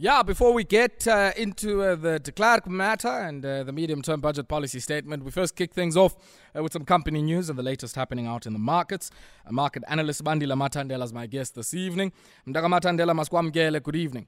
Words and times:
Yeah, 0.00 0.22
before 0.22 0.52
we 0.52 0.62
get 0.62 1.08
uh, 1.08 1.32
into 1.36 1.82
uh, 1.82 1.96
the 1.96 2.20
de 2.20 2.30
Klerk 2.30 2.68
matter 2.68 3.08
and 3.08 3.44
uh, 3.44 3.64
the 3.64 3.72
medium 3.72 4.00
term 4.00 4.20
budget 4.20 4.46
policy 4.46 4.78
statement, 4.78 5.24
we 5.24 5.32
first 5.32 5.56
kick 5.56 5.74
things 5.74 5.96
off 5.96 6.14
uh, 6.56 6.62
with 6.62 6.72
some 6.72 6.84
company 6.84 7.20
news 7.20 7.50
and 7.50 7.58
the 7.58 7.64
latest 7.64 7.96
happening 7.96 8.24
out 8.28 8.46
in 8.46 8.52
the 8.52 8.60
markets. 8.60 9.10
A 9.44 9.52
market 9.52 9.82
analyst 9.88 10.22
Bandile 10.22 10.54
Mathandela 10.54 11.02
is 11.02 11.12
my 11.12 11.26
guest 11.26 11.56
this 11.56 11.74
evening. 11.74 12.12
Mdaka 12.46 12.68
Mathandela 12.68 13.12
maskwamkele, 13.12 13.82
good 13.82 13.96
evening. 13.96 14.26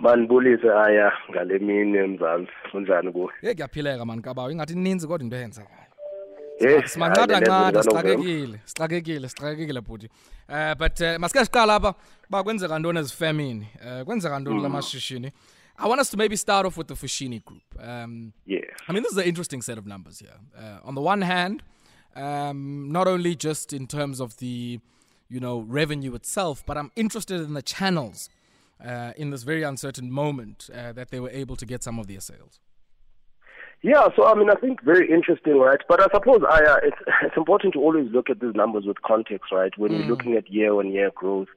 manibulise 0.00 0.70
aya 0.70 1.12
ngale 1.30 1.58
mini 1.58 1.98
emzansi 1.98 2.52
kunjani 2.70 3.12
kuwe 3.12 3.32
Hey 3.40 3.54
kuyaphileka 3.54 4.04
man 4.04 4.22
kabawo 4.22 4.50
ingathi 4.50 4.72
ininzi 4.72 5.06
kodwa 5.06 5.24
into. 5.24 5.62
Hey, 5.62 5.87
Le 6.60 6.82
ncada 7.08 7.40
nto 7.40 7.82
zikaNovember. 7.82 7.82
sixakekile, 7.82 8.60
sixakekile, 8.64 9.28
sixakekile 9.28 9.80
bhuti. 9.80 10.08
Uh 10.48 10.74
but 10.74 11.00
uh, 11.00 11.18
masike 11.18 11.44
siqala 11.44 11.74
apha 11.74 11.94
ba 12.30 12.42
kwenzeka 12.42 12.78
ntoni 12.78 12.98
ezifemini. 12.98 13.68
Uh 13.82 14.04
kwenzeka 14.04 14.38
ntoni 14.38 14.62
lamashishini. 14.62 15.32
I 15.80 15.88
want 15.88 16.00
us 16.00 16.10
to 16.10 16.16
maybe 16.16 16.36
start 16.36 16.66
off 16.66 16.76
with 16.76 16.88
the 16.88 16.94
Foschini 16.94 17.44
group. 17.44 17.62
Um 17.78 18.32
yes 18.46 18.64
I 18.88 18.92
mean, 18.92 19.02
this 19.02 19.12
is 19.12 19.18
an 19.18 19.24
interesting 19.24 19.62
set 19.62 19.76
of 19.78 19.86
numbers 19.86 20.18
here. 20.18 20.38
Uh, 20.56 20.78
on 20.88 20.94
the 20.94 21.00
one 21.02 21.20
hand, 21.20 21.62
um, 22.16 22.90
not 22.90 23.06
only 23.06 23.34
just 23.36 23.72
in 23.74 23.86
terms 23.86 24.18
of 24.18 24.38
the, 24.38 24.80
you 25.28 25.40
know, 25.40 25.60
revenue 25.60 26.14
itself, 26.14 26.64
but 26.64 26.78
I'm 26.78 26.90
interested 26.96 27.42
in 27.42 27.52
the 27.52 27.60
channels 27.60 28.30
uh, 28.82 29.12
in 29.16 29.28
this 29.30 29.42
very 29.42 29.62
uncertain 29.62 30.10
moment 30.10 30.70
uh, 30.72 30.92
that 30.92 31.10
they 31.10 31.20
were 31.20 31.28
able 31.30 31.54
to 31.56 31.66
get 31.66 31.82
some 31.82 31.98
of 31.98 32.06
their 32.06 32.20
sales. 32.20 32.60
Yeah, 33.82 34.08
so 34.16 34.26
I 34.26 34.34
mean, 34.34 34.50
I 34.50 34.54
think 34.54 34.82
very 34.82 35.08
interesting, 35.10 35.58
right? 35.58 35.80
But 35.88 36.02
I 36.02 36.08
suppose 36.12 36.40
I, 36.48 36.64
uh, 36.64 36.76
it's, 36.82 36.96
it's 37.22 37.36
important 37.36 37.74
to 37.74 37.80
always 37.80 38.10
look 38.10 38.28
at 38.28 38.40
these 38.40 38.54
numbers 38.54 38.84
with 38.84 39.02
context, 39.02 39.52
right? 39.52 39.72
When 39.76 39.92
we're 39.92 40.08
looking 40.08 40.34
at 40.34 40.50
year-on-year 40.50 41.12
growth, 41.14 41.48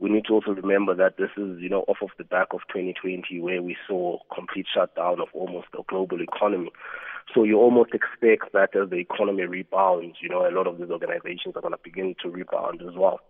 we 0.00 0.10
need 0.10 0.26
to 0.26 0.34
also 0.34 0.52
remember 0.52 0.94
that 0.94 1.16
this 1.16 1.30
is, 1.36 1.60
you 1.60 1.68
know, 1.68 1.84
off 1.88 1.98
of 2.02 2.10
the 2.18 2.24
back 2.24 2.48
of 2.52 2.60
2020, 2.68 3.40
where 3.40 3.62
we 3.62 3.76
saw 3.86 4.18
complete 4.32 4.66
shutdown 4.72 5.20
of 5.20 5.28
almost 5.32 5.68
the 5.72 5.82
global 5.88 6.20
economy. 6.20 6.70
So 7.34 7.44
you 7.44 7.58
almost 7.58 7.90
expect 7.94 8.52
that 8.52 8.76
as 8.76 8.90
the 8.90 8.96
economy 8.96 9.44
rebounds, 9.44 10.16
you 10.20 10.28
know, 10.28 10.48
a 10.48 10.54
lot 10.54 10.66
of 10.66 10.78
these 10.78 10.90
organizations 10.90 11.56
are 11.56 11.62
going 11.62 11.74
to 11.74 11.80
begin 11.82 12.14
to 12.22 12.30
rebound 12.30 12.80
as 12.82 12.94
well. 12.96 13.20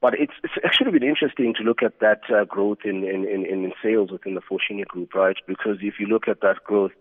But 0.00 0.14
it's, 0.14 0.34
it's 0.44 0.52
actually 0.64 0.92
been 0.92 1.08
interesting 1.08 1.54
to 1.54 1.64
look 1.64 1.82
at 1.82 1.98
that 2.00 2.20
uh, 2.30 2.44
growth 2.44 2.78
in, 2.84 3.04
in, 3.04 3.26
in, 3.26 3.44
in 3.46 3.72
sales 3.82 4.12
within 4.12 4.34
the 4.34 4.40
Fortune 4.40 4.82
group, 4.86 5.14
right? 5.14 5.36
Because 5.46 5.78
if 5.80 5.94
you 5.98 6.06
look 6.06 6.28
at 6.28 6.40
that 6.42 6.62
growth, 6.62 6.92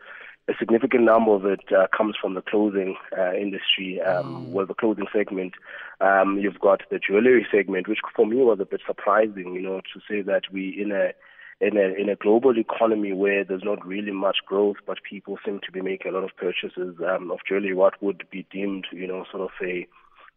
a 0.49 0.53
significant 0.57 1.03
number 1.03 1.31
of 1.31 1.45
it 1.45 1.61
uh, 1.77 1.87
comes 1.95 2.15
from 2.19 2.33
the 2.33 2.41
clothing 2.41 2.95
uh, 3.17 3.33
industry, 3.33 4.01
um, 4.01 4.51
well, 4.51 4.65
the 4.65 4.73
clothing 4.73 5.07
segment. 5.13 5.53
Um, 5.99 6.37
you've 6.39 6.59
got 6.59 6.81
the 6.89 6.99
jewelry 6.99 7.45
segment, 7.51 7.87
which 7.87 7.99
for 8.15 8.25
me 8.25 8.37
was 8.37 8.59
a 8.61 8.65
bit 8.65 8.81
surprising, 8.85 9.53
you 9.53 9.61
know, 9.61 9.81
to 9.81 9.99
say 10.09 10.21
that 10.21 10.43
we 10.51 10.69
in 10.81 10.91
a 10.91 11.11
in 11.59 11.75
a 11.75 11.99
in 11.99 12.07
a 12.07 12.15
global 12.15 12.57
economy 12.57 13.11
where 13.11 13.43
there's 13.43 13.63
not 13.63 13.85
really 13.85 14.11
much 14.11 14.37
growth, 14.45 14.77
but 14.85 15.03
people 15.03 15.37
seem 15.43 15.59
to 15.65 15.71
be 15.71 15.81
making 15.81 16.11
a 16.11 16.15
lot 16.15 16.23
of 16.23 16.35
purchases 16.37 16.95
um, 17.05 17.29
of 17.31 17.39
jewelry. 17.47 17.73
What 17.73 18.01
would 18.01 18.23
be 18.31 18.45
deemed, 18.49 18.87
you 18.91 19.07
know, 19.07 19.25
sort 19.31 19.43
of 19.43 19.49
a 19.61 19.87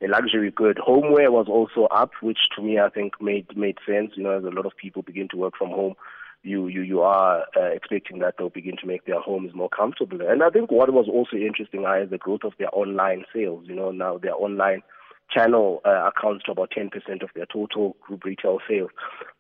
a 0.03 0.08
luxury 0.08 0.50
good. 0.50 0.78
Homeware 0.78 1.31
was 1.31 1.47
also 1.47 1.84
up, 1.94 2.12
which 2.22 2.38
to 2.56 2.62
me 2.62 2.81
I 2.81 2.88
think 2.88 3.20
made 3.20 3.56
made 3.56 3.78
sense. 3.86 4.12
You 4.16 4.25
know, 4.25 4.38
as 4.38 4.44
a 4.44 4.48
lot 4.48 4.66
of 4.66 4.77
people 4.77 5.03
begin 5.03 5.28
to 5.28 5.36
work 5.36 5.55
from 5.56 5.69
home, 5.69 5.94
you 6.43 6.69
you 6.69 6.83
you 6.83 7.01
are 7.03 7.45
uh, 7.57 7.65
expecting 7.65 8.21
that 8.21 8.35
they'll 8.39 8.49
begin 8.49 8.77
to 8.81 8.87
make 8.87 9.05
their 9.05 9.21
homes 9.21 9.55
more 9.55 9.69
comfortable. 9.69 10.21
And 10.23 10.43
I 10.43 10.51
think 10.51 10.71
what 10.71 10.93
was 10.93 11.07
also 11.09 11.37
interesting 11.37 11.85
is 11.85 12.11
the 12.11 12.19
growth 12.19 12.45
of 12.45 12.53
their 12.59 12.69
online 12.73 13.25
sales. 13.33 13.65
You 13.67 13.75
know, 13.75 13.91
now 13.91 14.19
their 14.19 14.35
online 14.35 14.83
channel 15.31 15.81
uh, 15.85 16.11
accounts 16.11 16.45
to 16.45 16.53
about 16.53 16.73
10% 16.77 16.91
of 17.23 17.31
their 17.35 17.47
total 17.47 17.97
group 18.01 18.25
retail 18.25 18.59
sales. 18.69 18.91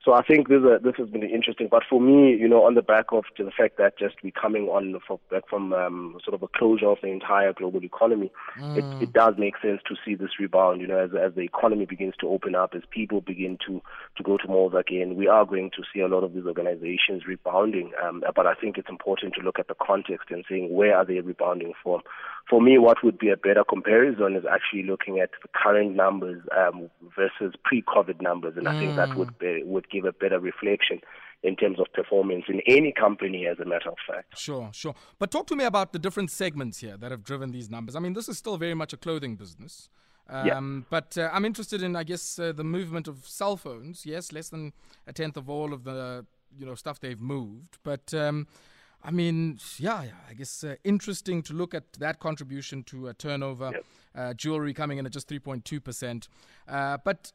So 0.02 0.14
I 0.14 0.22
think 0.22 0.48
this, 0.48 0.62
uh, 0.64 0.78
this 0.82 0.94
has 0.96 1.10
been 1.10 1.22
interesting. 1.22 1.68
But 1.70 1.82
for 1.88 2.00
me, 2.00 2.34
you 2.34 2.48
know, 2.48 2.64
on 2.64 2.74
the 2.74 2.80
back 2.80 3.06
of 3.12 3.24
the 3.36 3.50
fact 3.50 3.76
that 3.76 3.98
just 3.98 4.14
we 4.22 4.30
coming 4.30 4.64
on 4.68 4.98
for, 5.06 5.20
back 5.30 5.46
from 5.48 5.74
um, 5.74 6.16
sort 6.24 6.34
of 6.34 6.42
a 6.42 6.48
closure 6.48 6.88
of 6.88 6.98
the 7.02 7.08
entire 7.08 7.52
global 7.52 7.84
economy, 7.84 8.32
it, 8.58 9.02
it 9.02 9.12
does 9.12 9.34
make 9.36 9.54
sense 9.60 9.82
to 9.88 9.96
see 10.02 10.14
this 10.14 10.40
rebound. 10.40 10.80
You 10.80 10.86
know, 10.86 10.98
as 10.98 11.10
as 11.10 11.34
the 11.34 11.42
economy 11.42 11.84
begins 11.84 12.14
to 12.20 12.28
open 12.28 12.54
up, 12.54 12.72
as 12.74 12.82
people 12.90 13.20
begin 13.20 13.58
to 13.66 13.82
to 14.16 14.22
go 14.22 14.38
to 14.38 14.48
malls 14.48 14.72
again, 14.74 15.16
we 15.16 15.28
are 15.28 15.44
going 15.44 15.70
to 15.76 15.82
see 15.92 16.00
a 16.00 16.08
lot 16.08 16.24
of 16.24 16.32
these 16.32 16.46
organizations 16.46 17.26
rebounding. 17.26 17.92
Um, 18.02 18.24
but 18.34 18.46
I 18.46 18.54
think 18.54 18.78
it's 18.78 18.88
important 18.88 19.34
to 19.34 19.42
look 19.42 19.58
at 19.58 19.68
the 19.68 19.76
context 19.86 20.30
and 20.30 20.46
saying 20.48 20.72
where 20.74 20.96
are 20.96 21.04
they 21.04 21.20
rebounding 21.20 21.74
from. 21.82 22.00
For 22.48 22.60
me, 22.60 22.78
what 22.78 23.04
would 23.04 23.18
be 23.18 23.28
a 23.28 23.36
better 23.36 23.62
comparison 23.62 24.34
is 24.34 24.44
actually 24.50 24.82
looking 24.82 25.20
at 25.20 25.30
the 25.42 25.48
current 25.54 25.94
numbers 25.94 26.42
um, 26.56 26.90
versus 27.14 27.54
pre-COVID 27.64 28.20
numbers, 28.20 28.54
and 28.56 28.66
I 28.66 28.78
think 28.80 28.96
that 28.96 29.14
would 29.16 29.38
be, 29.38 29.62
would 29.64 29.88
give 29.90 30.04
a 30.04 30.12
better 30.12 30.38
reflection 30.38 31.00
in 31.42 31.56
terms 31.56 31.78
of 31.80 31.86
performance 31.94 32.44
in 32.48 32.60
any 32.66 32.92
company, 32.92 33.46
as 33.46 33.58
a 33.58 33.64
matter 33.64 33.88
of 33.88 33.96
fact. 34.06 34.38
Sure, 34.38 34.70
sure. 34.72 34.94
But 35.18 35.30
talk 35.30 35.46
to 35.48 35.56
me 35.56 35.64
about 35.64 35.92
the 35.92 35.98
different 35.98 36.30
segments 36.30 36.78
here 36.78 36.96
that 36.98 37.10
have 37.10 37.24
driven 37.24 37.50
these 37.50 37.70
numbers. 37.70 37.96
I 37.96 38.00
mean, 38.00 38.12
this 38.12 38.28
is 38.28 38.36
still 38.36 38.58
very 38.58 38.74
much 38.74 38.92
a 38.92 38.96
clothing 38.96 39.36
business. 39.36 39.88
Yeah. 40.30 40.56
Um, 40.56 40.86
But 40.90 41.18
uh, 41.18 41.30
I'm 41.32 41.44
interested 41.44 41.82
in, 41.82 41.96
I 41.96 42.04
guess, 42.04 42.38
uh, 42.38 42.52
the 42.52 42.64
movement 42.64 43.08
of 43.08 43.26
cell 43.26 43.56
phones. 43.56 44.06
Yes, 44.06 44.32
less 44.32 44.48
than 44.48 44.72
a 45.06 45.12
tenth 45.12 45.36
of 45.36 45.48
all 45.50 45.72
of 45.72 45.84
the 45.84 46.24
you 46.58 46.66
know 46.66 46.74
stuff 46.74 47.00
they've 47.00 47.20
moved. 47.20 47.78
But 47.82 48.12
um, 48.14 48.46
I 49.02 49.10
mean, 49.10 49.58
yeah, 49.78 50.04
yeah 50.04 50.10
I 50.28 50.34
guess 50.34 50.64
uh, 50.64 50.76
interesting 50.84 51.42
to 51.44 51.54
look 51.54 51.74
at 51.74 51.92
that 51.94 52.20
contribution 52.20 52.82
to 52.84 53.08
a 53.08 53.14
turnover. 53.14 53.70
Yep. 53.72 53.84
Uh, 54.12 54.34
jewelry 54.34 54.74
coming 54.74 54.98
in 54.98 55.06
at 55.06 55.12
just 55.12 55.28
3.2 55.28 55.82
percent. 55.82 56.28
Uh, 56.68 56.98
but 57.04 57.32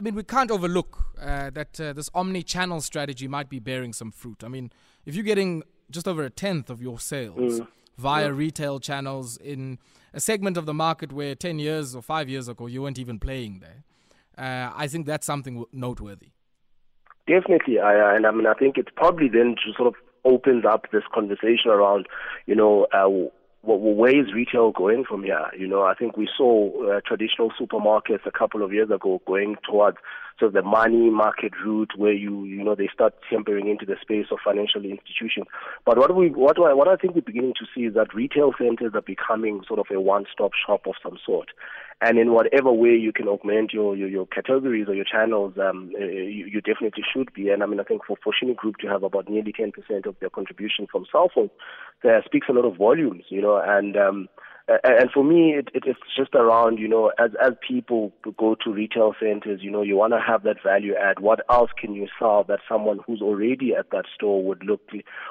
I 0.00 0.02
mean, 0.02 0.14
we 0.14 0.22
can't 0.22 0.50
overlook 0.50 1.04
uh, 1.20 1.50
that 1.50 1.78
uh, 1.78 1.92
this 1.92 2.08
omni-channel 2.14 2.80
strategy 2.80 3.28
might 3.28 3.50
be 3.50 3.58
bearing 3.58 3.92
some 3.92 4.10
fruit. 4.10 4.42
I 4.42 4.48
mean, 4.48 4.72
if 5.04 5.14
you're 5.14 5.24
getting 5.24 5.62
just 5.90 6.08
over 6.08 6.24
a 6.24 6.30
tenth 6.30 6.70
of 6.70 6.80
your 6.80 6.98
sales 6.98 7.60
via 7.98 8.32
retail 8.32 8.80
channels 8.80 9.36
in 9.36 9.78
a 10.14 10.20
segment 10.20 10.56
of 10.56 10.64
the 10.64 10.72
market 10.72 11.12
where 11.12 11.34
10 11.34 11.58
years 11.58 11.94
or 11.94 12.00
five 12.00 12.30
years 12.30 12.48
ago 12.48 12.66
you 12.66 12.80
weren't 12.80 12.98
even 12.98 13.18
playing 13.18 13.60
there, 13.60 13.84
uh, 14.38 14.72
I 14.74 14.86
think 14.86 15.04
that's 15.04 15.26
something 15.26 15.66
noteworthy. 15.70 16.30
Definitely, 17.26 17.78
I, 17.78 18.16
and 18.16 18.26
I 18.26 18.30
mean, 18.30 18.46
I 18.46 18.54
think 18.54 18.78
it's 18.78 18.88
probably 18.96 19.28
then 19.28 19.54
to 19.66 19.72
sort 19.76 19.88
of 19.88 19.96
opens 20.24 20.64
up 20.64 20.86
this 20.92 21.04
conversation 21.12 21.70
around, 21.70 22.06
you 22.46 22.54
know, 22.54 22.86
uh, 23.62 23.66
wh- 23.66 23.80
wh- 23.80 23.98
where 23.98 24.18
is 24.18 24.32
retail 24.32 24.72
going 24.72 25.04
from 25.04 25.22
here? 25.22 25.46
You 25.58 25.66
know, 25.66 25.82
I 25.82 25.94
think 25.94 26.16
we 26.16 26.28
saw 26.36 26.96
uh, 26.96 27.00
traditional 27.06 27.50
supermarkets 27.60 28.26
a 28.26 28.30
couple 28.30 28.62
of 28.62 28.72
years 28.72 28.90
ago 28.90 29.20
going 29.26 29.56
towards 29.68 29.98
sort 30.38 30.48
of 30.48 30.54
the 30.54 30.68
money 30.68 31.10
market 31.10 31.52
route, 31.64 31.92
where 31.96 32.12
you, 32.14 32.44
you 32.44 32.64
know, 32.64 32.74
they 32.74 32.88
start 32.92 33.14
tempering 33.28 33.68
into 33.68 33.84
the 33.84 33.96
space 34.00 34.26
of 34.30 34.38
financial 34.42 34.82
institutions. 34.84 35.46
But 35.84 35.98
what 35.98 36.14
we, 36.16 36.30
what 36.30 36.58
I, 36.58 36.72
what 36.72 36.88
I 36.88 36.96
think 36.96 37.14
we're 37.14 37.20
beginning 37.20 37.54
to 37.60 37.66
see 37.74 37.82
is 37.82 37.94
that 37.94 38.14
retail 38.14 38.52
centers 38.58 38.92
are 38.94 39.02
becoming 39.02 39.62
sort 39.68 39.80
of 39.80 39.86
a 39.94 40.00
one-stop 40.00 40.52
shop 40.66 40.86
of 40.86 40.94
some 41.02 41.18
sort 41.24 41.50
and 42.02 42.18
in 42.18 42.32
whatever 42.32 42.72
way 42.72 42.90
you 42.96 43.12
can 43.12 43.28
augment 43.28 43.72
your 43.72 43.94
your, 43.96 44.08
your 44.08 44.26
categories 44.26 44.88
or 44.88 44.94
your 44.94 45.04
channels, 45.04 45.54
um, 45.58 45.92
uh, 46.00 46.04
you, 46.04 46.46
you 46.46 46.60
definitely 46.60 47.04
should 47.12 47.32
be. 47.34 47.50
And 47.50 47.62
I 47.62 47.66
mean, 47.66 47.80
I 47.80 47.84
think 47.84 48.02
for 48.06 48.16
Foschini 48.16 48.56
Group 48.56 48.78
to 48.78 48.88
have 48.88 49.02
about 49.02 49.28
nearly 49.28 49.52
10% 49.52 50.06
of 50.06 50.16
their 50.20 50.30
contribution 50.30 50.86
from 50.90 51.06
cell 51.12 51.30
phones, 51.34 51.50
that 52.02 52.24
speaks 52.24 52.48
a 52.48 52.52
lot 52.52 52.64
of 52.64 52.76
volumes, 52.76 53.24
you 53.28 53.42
know. 53.42 53.62
And 53.62 53.96
um, 53.96 54.28
and 54.84 55.10
for 55.10 55.24
me, 55.24 55.54
it, 55.54 55.68
it, 55.74 55.82
it's 55.86 55.98
just 56.16 56.34
around, 56.34 56.78
you 56.78 56.86
know, 56.86 57.10
as 57.18 57.30
as 57.42 57.54
people 57.66 58.12
go 58.38 58.54
to 58.62 58.72
retail 58.72 59.14
centers, 59.20 59.60
you 59.62 59.70
know, 59.70 59.82
you 59.82 59.96
want 59.96 60.12
to 60.12 60.20
have 60.20 60.44
that 60.44 60.62
value 60.62 60.94
add. 60.94 61.18
What 61.18 61.40
else 61.50 61.70
can 61.78 61.94
you 61.94 62.06
sell 62.18 62.44
that 62.44 62.60
someone 62.68 63.00
who's 63.04 63.20
already 63.20 63.74
at 63.74 63.90
that 63.90 64.04
store 64.14 64.44
would 64.44 64.62
look 64.62 64.80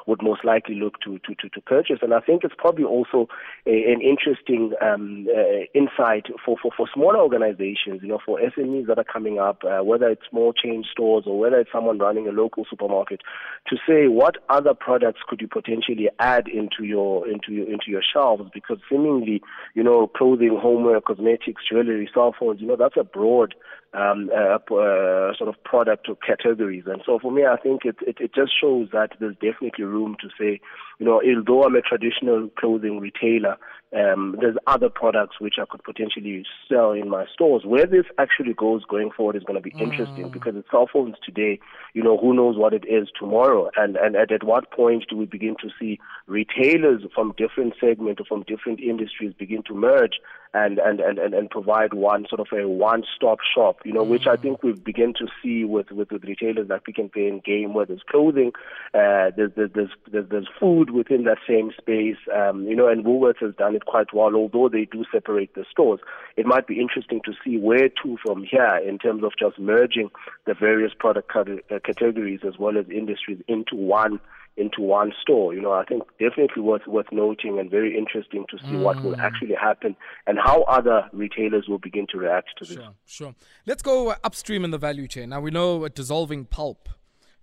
would 0.07 0.21
most 0.21 0.43
likely 0.43 0.75
look 0.75 0.99
to 1.01 1.19
to 1.19 1.35
to, 1.35 1.49
to 1.49 1.61
purchase? 1.61 1.99
And 2.01 2.13
I 2.13 2.19
think 2.19 2.43
it's 2.43 2.55
probably 2.57 2.83
also 2.83 3.27
a, 3.65 3.91
an 3.91 4.01
interesting 4.01 4.73
um, 4.81 5.27
uh, 5.33 5.63
insight 5.73 6.25
for, 6.43 6.57
for 6.61 6.71
for 6.75 6.89
smaller 6.93 7.19
organizations, 7.19 8.01
you 8.01 8.09
know, 8.09 8.19
for 8.25 8.39
SMEs 8.39 8.87
that 8.87 8.97
are 8.97 9.05
coming 9.05 9.39
up, 9.39 9.61
uh, 9.63 9.83
whether 9.83 10.09
it's 10.09 10.23
small 10.29 10.51
chain 10.51 10.83
stores 10.91 11.23
or 11.25 11.39
whether 11.39 11.59
it's 11.59 11.71
someone 11.71 11.97
running 11.97 12.27
a 12.27 12.31
local 12.31 12.65
supermarket, 12.69 13.21
to 13.67 13.77
say 13.87 14.07
what 14.07 14.35
other 14.49 14.73
products 14.73 15.21
could 15.27 15.39
you 15.39 15.47
potentially 15.47 16.09
add 16.19 16.47
into 16.49 16.83
your 16.83 17.25
into 17.27 17.53
your 17.53 17.67
into 17.67 17.85
your 17.87 18.01
shelves 18.13 18.43
because 18.53 18.79
seemingly 18.89 19.28
you 19.75 19.83
know, 19.83 20.07
clothing, 20.07 20.57
homeware, 20.59 21.01
cosmetics, 21.01 21.63
jewelry, 21.69 22.09
cell 22.13 22.35
phones, 22.37 22.61
you 22.61 22.67
know, 22.67 22.75
that's 22.75 22.97
a 22.97 23.03
broad 23.03 23.53
um, 23.93 24.29
uh, 24.35 24.55
uh, 24.55 25.33
sort 25.35 25.47
of 25.47 25.55
product 25.63 26.07
or 26.09 26.15
categories. 26.15 26.83
And 26.85 27.01
so 27.05 27.19
for 27.19 27.31
me, 27.31 27.45
I 27.45 27.57
think 27.57 27.85
it, 27.85 27.95
it, 28.05 28.17
it 28.19 28.33
just 28.35 28.51
shows 28.59 28.89
that 28.93 29.13
there's 29.19 29.35
definitely 29.35 29.85
room 29.85 30.15
to 30.21 30.29
say, 30.39 30.59
you 30.99 31.05
know, 31.05 31.21
although 31.25 31.63
I'm 31.63 31.75
a 31.75 31.81
traditional 31.81 32.49
clothing 32.57 32.99
retailer, 32.99 33.57
um, 33.91 34.35
there's 34.39 34.57
other 34.67 34.89
products 34.89 35.37
which 35.39 35.55
I 35.59 35.65
could 35.67 35.83
potentially 35.83 36.45
sell 36.67 36.91
in 36.91 37.09
my 37.09 37.25
stores. 37.33 37.63
Where 37.65 37.87
this 37.87 38.05
actually 38.19 38.53
goes 38.53 38.83
going 38.85 39.09
forward 39.09 39.35
is 39.35 39.43
going 39.43 39.61
to 39.61 39.67
be 39.67 39.73
interesting 39.79 40.29
because 40.29 40.53
it's 40.55 40.69
cell 40.69 40.87
phones 40.91 41.15
today. 41.25 41.59
You 41.93 42.03
know, 42.03 42.17
who 42.17 42.35
knows 42.35 42.55
what 42.55 42.73
it 42.73 42.85
is 42.87 43.07
tomorrow, 43.17 43.71
and, 43.75 43.95
and 43.95 44.15
and 44.15 44.31
at 44.31 44.43
what 44.43 44.71
point 44.71 45.05
do 45.09 45.17
we 45.17 45.25
begin 45.25 45.55
to 45.61 45.69
see 45.79 45.99
retailers 46.27 47.01
from 47.15 47.33
different 47.35 47.73
segments 47.79 48.21
or 48.21 48.25
from 48.25 48.43
different 48.43 48.79
industries 48.79 49.33
begin 49.33 49.63
to 49.63 49.73
merge 49.73 50.19
and, 50.53 50.79
and, 50.79 50.99
and, 50.99 51.19
and 51.19 51.33
and 51.33 51.49
provide 51.49 51.93
one 51.93 52.25
sort 52.27 52.39
of 52.41 52.47
a 52.51 52.67
one-stop 52.67 53.39
shop, 53.53 53.77
you 53.85 53.93
know, 53.93 54.03
which 54.03 54.25
I 54.25 54.35
mm. 54.35 54.41
think 54.41 54.63
we've 54.63 54.83
begun 54.83 55.13
to 55.19 55.27
see 55.41 55.63
with, 55.63 55.91
with, 55.91 56.11
with 56.11 56.23
retailers 56.23 56.69
like 56.69 56.85
Pick 56.85 56.97
n 56.99 57.09
Pay 57.09 57.27
and 57.27 57.43
Game, 57.43 57.73
where 57.73 57.85
there's 57.85 58.01
clothing, 58.09 58.51
uh, 58.93 59.29
there's, 59.35 59.51
there's, 59.55 59.89
there's, 60.11 60.29
there's 60.29 60.47
food 60.59 60.89
within 60.89 61.23
that 61.25 61.37
same 61.47 61.71
space, 61.77 62.17
um, 62.35 62.63
you 62.63 62.75
know, 62.75 62.87
and 62.87 63.05
Woolworths 63.05 63.41
has 63.41 63.53
done 63.55 63.75
it 63.75 63.85
quite 63.85 64.13
well, 64.13 64.35
although 64.35 64.69
they 64.69 64.85
do 64.85 65.05
separate 65.11 65.53
the 65.53 65.65
stores. 65.69 65.99
It 66.35 66.45
might 66.45 66.65
be 66.65 66.79
interesting 66.79 67.21
to 67.25 67.33
see 67.43 67.57
where 67.57 67.89
to 67.89 68.17
from 68.25 68.43
here 68.43 68.77
in 68.77 68.97
terms 68.97 69.23
of 69.23 69.33
just 69.37 69.59
merging 69.59 70.09
the 70.45 70.55
various 70.55 70.93
product 70.97 71.31
uh, 71.35 71.79
categories 71.85 72.39
as 72.47 72.57
well 72.57 72.77
as 72.77 72.89
industries 72.89 73.41
into 73.47 73.75
one 73.75 74.19
into 74.57 74.81
one 74.81 75.13
store. 75.21 75.53
You 75.53 75.61
know, 75.61 75.71
I 75.71 75.85
think 75.85 76.03
definitely 76.19 76.61
worth 76.61 76.85
worth 76.85 77.11
noting 77.11 77.59
and 77.59 77.71
very 77.71 77.97
interesting 77.97 78.45
to 78.49 78.57
see 78.59 78.73
mm. 78.73 78.83
what 78.83 79.01
will 79.01 79.13
mm. 79.13 79.19
actually 79.19 79.55
happen 79.55 79.95
and 80.27 80.37
how 80.39 80.63
other 80.63 81.09
retailers 81.13 81.67
will 81.67 81.79
begin 81.79 82.07
to 82.11 82.17
react 82.17 82.49
to 82.57 82.65
this. 82.65 82.75
Sure, 82.75 82.93
sure. 83.05 83.35
Let's 83.65 83.81
go 83.81 84.11
upstream 84.23 84.63
in 84.63 84.71
the 84.71 84.77
value 84.77 85.07
chain. 85.07 85.29
Now 85.29 85.41
we 85.41 85.51
know 85.51 85.87
dissolving 85.87 86.45
pulp 86.45 86.89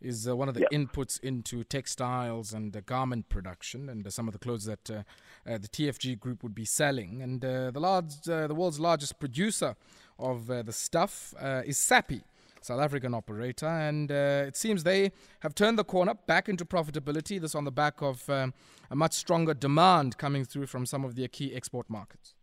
is 0.00 0.28
uh, 0.28 0.36
one 0.36 0.48
of 0.48 0.54
the 0.54 0.66
yeah. 0.70 0.78
inputs 0.78 1.18
into 1.20 1.64
textiles 1.64 2.52
and 2.52 2.76
uh, 2.76 2.80
garment 2.84 3.28
production 3.28 3.88
and 3.88 4.06
uh, 4.06 4.10
some 4.10 4.28
of 4.28 4.32
the 4.32 4.38
clothes 4.38 4.64
that 4.64 4.90
uh, 4.90 5.02
uh, 5.48 5.58
the 5.58 5.68
TFG 5.68 6.18
group 6.18 6.42
would 6.42 6.54
be 6.54 6.64
selling. 6.64 7.22
And 7.22 7.44
uh, 7.44 7.70
the 7.70 7.80
large, 7.80 8.20
the 8.22 8.54
world's 8.54 8.80
largest 8.80 9.18
producer 9.18 9.74
of 10.18 10.46
the 10.46 10.72
stuff 10.72 11.34
is 11.64 11.78
Sappi. 11.78 12.22
South 12.62 12.80
African 12.80 13.14
operator, 13.14 13.68
and 13.68 14.10
uh, 14.10 14.42
it 14.44 14.56
seems 14.56 14.82
they 14.82 15.12
have 15.40 15.54
turned 15.54 15.78
the 15.78 15.84
corner 15.84 16.14
back 16.26 16.48
into 16.48 16.64
profitability. 16.64 17.40
This 17.40 17.54
on 17.54 17.62
the 17.62 17.70
back 17.70 18.02
of 18.02 18.28
um, 18.28 18.54
a 18.90 18.96
much 18.96 19.12
stronger 19.12 19.54
demand 19.54 20.18
coming 20.18 20.44
through 20.44 20.66
from 20.66 20.84
some 20.84 21.04
of 21.04 21.14
their 21.14 21.28
key 21.28 21.54
export 21.54 21.88
markets. 21.88 22.34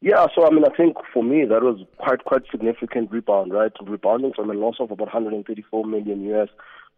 Yeah, 0.00 0.26
so 0.32 0.46
I 0.46 0.50
mean, 0.50 0.64
I 0.64 0.74
think 0.76 0.96
for 1.12 1.24
me 1.24 1.44
that 1.44 1.62
was 1.62 1.80
quite 1.98 2.24
quite 2.24 2.42
significant 2.50 3.10
rebound, 3.10 3.52
right? 3.52 3.72
Rebounding 3.84 4.32
from 4.32 4.50
a 4.50 4.54
loss 4.54 4.76
of 4.78 4.92
about 4.92 5.12
134 5.12 5.84
million 5.84 6.22
US 6.34 6.48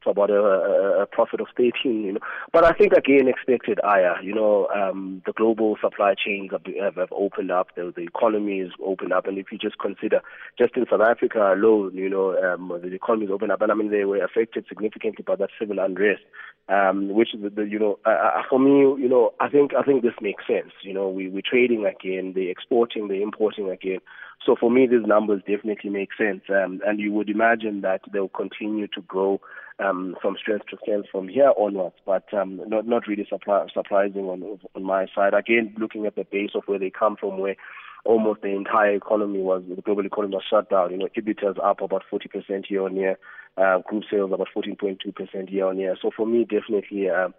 to 0.05 0.11
about 0.11 0.31
a, 0.31 1.03
a, 1.03 1.07
profit 1.07 1.41
of 1.41 1.49
13, 1.57 1.73
you 2.05 2.13
know. 2.13 2.21
But 2.53 2.65
I 2.65 2.73
think 2.73 2.93
again 2.93 3.29
expected 3.29 3.81
higher, 3.83 4.21
you 4.23 4.35
know, 4.35 4.69
um, 4.69 5.23
the 5.27 5.33
global 5.33 5.77
supply 5.81 6.15
chains 6.15 6.51
have, 6.53 6.97
have 6.97 7.13
opened 7.13 7.51
up, 7.51 7.69
the, 7.77 7.93
the 7.95 8.03
economy 8.03 8.61
is 8.61 8.73
opened 8.85 9.13
up, 9.13 9.27
and 9.27 9.39
if 9.39 9.47
you 9.53 9.59
just 9.59 9.79
consider 9.79 10.21
just 10.59 10.77
in 10.77 10.87
South 10.91 11.01
Africa 11.01 11.53
alone, 11.55 11.95
you 11.95 12.09
know, 12.09 12.37
um, 12.43 12.73
the 12.83 12.95
economy 12.95 13.27
is 13.27 13.33
opened 13.33 13.53
up, 13.53 13.63
and 13.63 13.73
I 13.73 13.75
mean 13.75 13.91
they 13.91 14.05
were 14.05 14.25
affected 14.25 14.65
significantly 14.69 15.25
by 15.27 15.37
that 15.37 15.51
civil 15.59 15.79
unrest, 15.79 16.23
um, 16.69 17.13
which 17.13 17.31
the, 17.41 17.51
the 17.51 17.63
you 17.63 17.79
know, 17.79 17.99
uh, 18.07 18.11
uh 18.11 18.43
for 18.49 18.59
me, 18.59 19.03
you 19.03 19.09
know, 19.09 19.33
I 19.41 19.49
think 19.49 19.73
I 19.75 19.83
think 19.83 20.03
this 20.03 20.15
makes 20.21 20.47
sense. 20.47 20.73
You 20.83 20.95
know, 20.95 21.09
we 21.09 21.29
we're 21.29 21.43
trading 21.49 21.85
again, 21.85 22.33
they're 22.35 22.51
exporting, 22.51 23.09
they're 23.09 23.23
importing 23.23 23.71
again. 23.71 24.01
So 24.45 24.57
for 24.59 24.71
me, 24.71 24.87
these 24.87 25.07
numbers 25.07 25.43
definitely 25.47 25.91
make 25.91 26.11
sense, 26.17 26.43
um, 26.49 26.81
and 26.87 26.99
you 26.99 27.13
would 27.13 27.29
imagine 27.29 27.83
that 27.83 28.01
they'll 28.11 28.29
continue 28.29 28.87
to 28.89 29.03
grow 29.03 29.41
um, 29.79 30.17
from 30.21 30.37
strength 30.39 30.67
to 30.71 30.79
strength 30.83 31.09
from 31.11 31.29
here 31.29 31.53
onwards, 31.59 31.97
but 32.07 32.33
um, 32.33 32.61
not 32.67 32.87
not 32.87 33.07
really 33.07 33.27
supply, 33.29 33.67
surprising 33.73 34.25
on 34.25 34.59
on 34.75 34.83
my 34.83 35.07
side. 35.15 35.35
Again, 35.35 35.75
looking 35.79 36.07
at 36.07 36.17
the 36.17 36.25
base 36.25 36.51
of 36.55 36.63
where 36.67 36.79
they 36.79 36.91
come 36.91 37.17
from, 37.17 37.39
where 37.39 37.57
almost 38.05 38.41
the 38.41 38.49
entire 38.49 38.95
economy 38.95 39.41
was 39.41 39.63
the 39.69 39.83
global 39.83 40.07
economy 40.07 40.35
was 40.35 40.45
shut 40.49 40.71
down. 40.71 40.91
You 40.91 40.99
know, 40.99 41.09
EBITDA 41.17 41.51
is 41.51 41.57
up 41.63 41.83
about 41.83 42.03
40% 42.11 42.71
year 42.71 42.83
on 42.85 42.97
year, 42.97 43.19
uh, 43.59 43.79
group 43.81 44.05
sales 44.11 44.33
about 44.33 44.49
14.2% 44.57 45.51
year 45.51 45.67
on 45.67 45.79
year. 45.79 45.97
So 46.01 46.11
for 46.17 46.27
me, 46.27 46.45
definitely. 46.45 47.11
Um, 47.11 47.35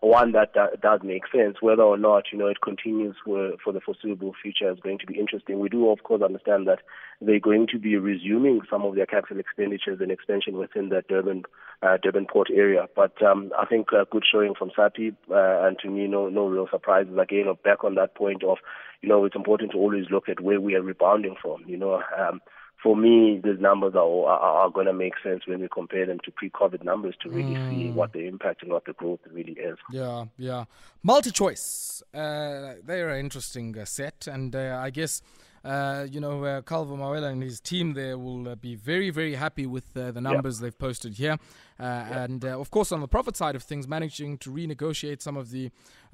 one 0.00 0.32
that, 0.32 0.54
does 0.80 1.00
make 1.02 1.24
sense. 1.34 1.56
Whether 1.60 1.82
or 1.82 1.98
not 1.98 2.24
you 2.32 2.38
know 2.38 2.46
it 2.46 2.60
continues 2.62 3.16
for, 3.24 3.52
for 3.62 3.72
the 3.72 3.80
foreseeable 3.80 4.32
future 4.40 4.70
is 4.70 4.80
going 4.80 4.98
to 5.00 5.06
be 5.06 5.18
interesting. 5.18 5.60
We 5.60 5.68
do, 5.68 5.90
of 5.90 6.02
course, 6.02 6.22
understand 6.22 6.66
that 6.66 6.80
they're 7.20 7.40
going 7.40 7.66
to 7.72 7.78
be 7.78 7.96
resuming 7.96 8.60
some 8.70 8.82
of 8.82 8.94
their 8.94 9.06
capital 9.06 9.38
expenditures 9.38 10.00
and 10.00 10.10
expansion 10.10 10.56
within 10.56 10.88
the 10.88 11.02
Durban 11.08 11.42
uh, 11.82 11.98
Durban 12.02 12.26
port 12.30 12.48
area. 12.54 12.86
But 12.96 13.22
um, 13.22 13.50
I 13.58 13.66
think 13.66 13.88
a 13.92 14.06
good 14.10 14.24
showing 14.30 14.54
from 14.54 14.70
Sappi, 14.76 15.14
uh, 15.30 15.66
and 15.66 15.78
to 15.80 15.90
me, 15.90 16.06
no 16.06 16.28
no 16.28 16.46
real 16.46 16.68
surprises. 16.70 17.16
Again, 17.20 17.46
back 17.62 17.84
on 17.84 17.96
that 17.96 18.14
point 18.14 18.42
of, 18.42 18.58
you 19.02 19.08
know, 19.08 19.24
it's 19.24 19.36
important 19.36 19.72
to 19.72 19.78
always 19.78 20.06
look 20.10 20.28
at 20.28 20.40
where 20.40 20.60
we 20.60 20.74
are 20.74 20.82
rebounding 20.82 21.36
from. 21.40 21.64
You 21.66 21.76
know. 21.76 22.02
Um, 22.18 22.40
for 22.82 22.96
me, 22.96 23.40
these 23.42 23.60
numbers 23.60 23.94
are, 23.94 24.26
are, 24.26 24.38
are 24.40 24.70
going 24.70 24.86
to 24.86 24.92
make 24.92 25.14
sense 25.22 25.46
when 25.46 25.60
we 25.60 25.68
compare 25.68 26.06
them 26.06 26.18
to 26.24 26.30
pre-COVID 26.30 26.82
numbers 26.82 27.14
to 27.22 27.30
really 27.30 27.54
mm. 27.54 27.70
see 27.70 27.90
what 27.90 28.12
the 28.12 28.26
impact 28.26 28.62
and 28.62 28.72
what 28.72 28.84
the 28.84 28.92
growth 28.94 29.20
really 29.30 29.52
is. 29.52 29.76
Yeah, 29.90 30.26
yeah. 30.38 30.64
Multi-choice, 31.02 32.02
uh, 32.14 32.74
they're 32.84 33.10
an 33.10 33.20
interesting 33.20 33.76
uh, 33.78 33.84
set, 33.84 34.26
and 34.26 34.54
uh, 34.54 34.80
I 34.82 34.90
guess 34.90 35.22
uh, 35.64 36.06
you 36.10 36.20
know, 36.20 36.44
uh, 36.44 36.62
Calvo 36.62 36.96
Mawela 36.96 37.30
and 37.30 37.42
his 37.42 37.60
team 37.60 37.92
there 37.92 38.16
will 38.16 38.48
uh, 38.48 38.54
be 38.54 38.74
very, 38.74 39.10
very 39.10 39.34
happy 39.34 39.66
with 39.66 39.94
uh, 39.96 40.10
the 40.10 40.20
numbers 40.20 40.58
yep. 40.58 40.62
they've 40.62 40.78
posted 40.78 41.14
here. 41.14 41.36
Uh, 41.78 41.84
yep. 41.84 42.12
And 42.12 42.44
uh, 42.44 42.58
of 42.58 42.70
course, 42.70 42.92
on 42.92 43.00
the 43.00 43.08
profit 43.08 43.36
side 43.36 43.56
of 43.56 43.62
things, 43.62 43.86
managing 43.86 44.38
to 44.38 44.50
renegotiate 44.50 45.20
some 45.20 45.36
of 45.36 45.50
the 45.50 45.70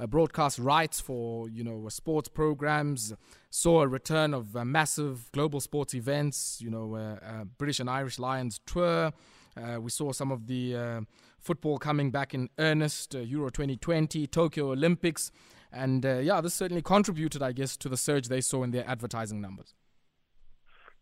broadcast 0.08 0.58
rights 0.58 1.00
for, 1.00 1.48
you 1.48 1.62
know, 1.62 1.88
sports 1.88 2.28
programs, 2.28 3.14
saw 3.50 3.82
a 3.82 3.88
return 3.88 4.34
of 4.34 4.54
massive 4.66 5.30
global 5.32 5.60
sports 5.60 5.94
events, 5.94 6.60
you 6.60 6.70
know, 6.70 7.18
British 7.56 7.80
and 7.80 7.88
Irish 7.88 8.18
Lions 8.18 8.60
tour. 8.66 9.12
we 9.80 9.90
saw 9.90 10.12
some 10.12 10.30
of 10.30 10.46
the 10.46 11.06
football 11.38 11.78
coming 11.78 12.10
back 12.10 12.34
in 12.34 12.50
earnest, 12.58 13.14
Euro 13.14 13.48
2020, 13.48 14.26
Tokyo 14.26 14.72
Olympics. 14.72 15.30
And 15.76 16.04
uh, 16.04 16.18
yeah, 16.18 16.40
this 16.40 16.54
certainly 16.54 16.82
contributed, 16.82 17.42
I 17.42 17.52
guess, 17.52 17.76
to 17.78 17.88
the 17.88 17.96
surge 17.96 18.28
they 18.28 18.40
saw 18.40 18.62
in 18.62 18.70
their 18.70 18.88
advertising 18.88 19.40
numbers. 19.40 19.74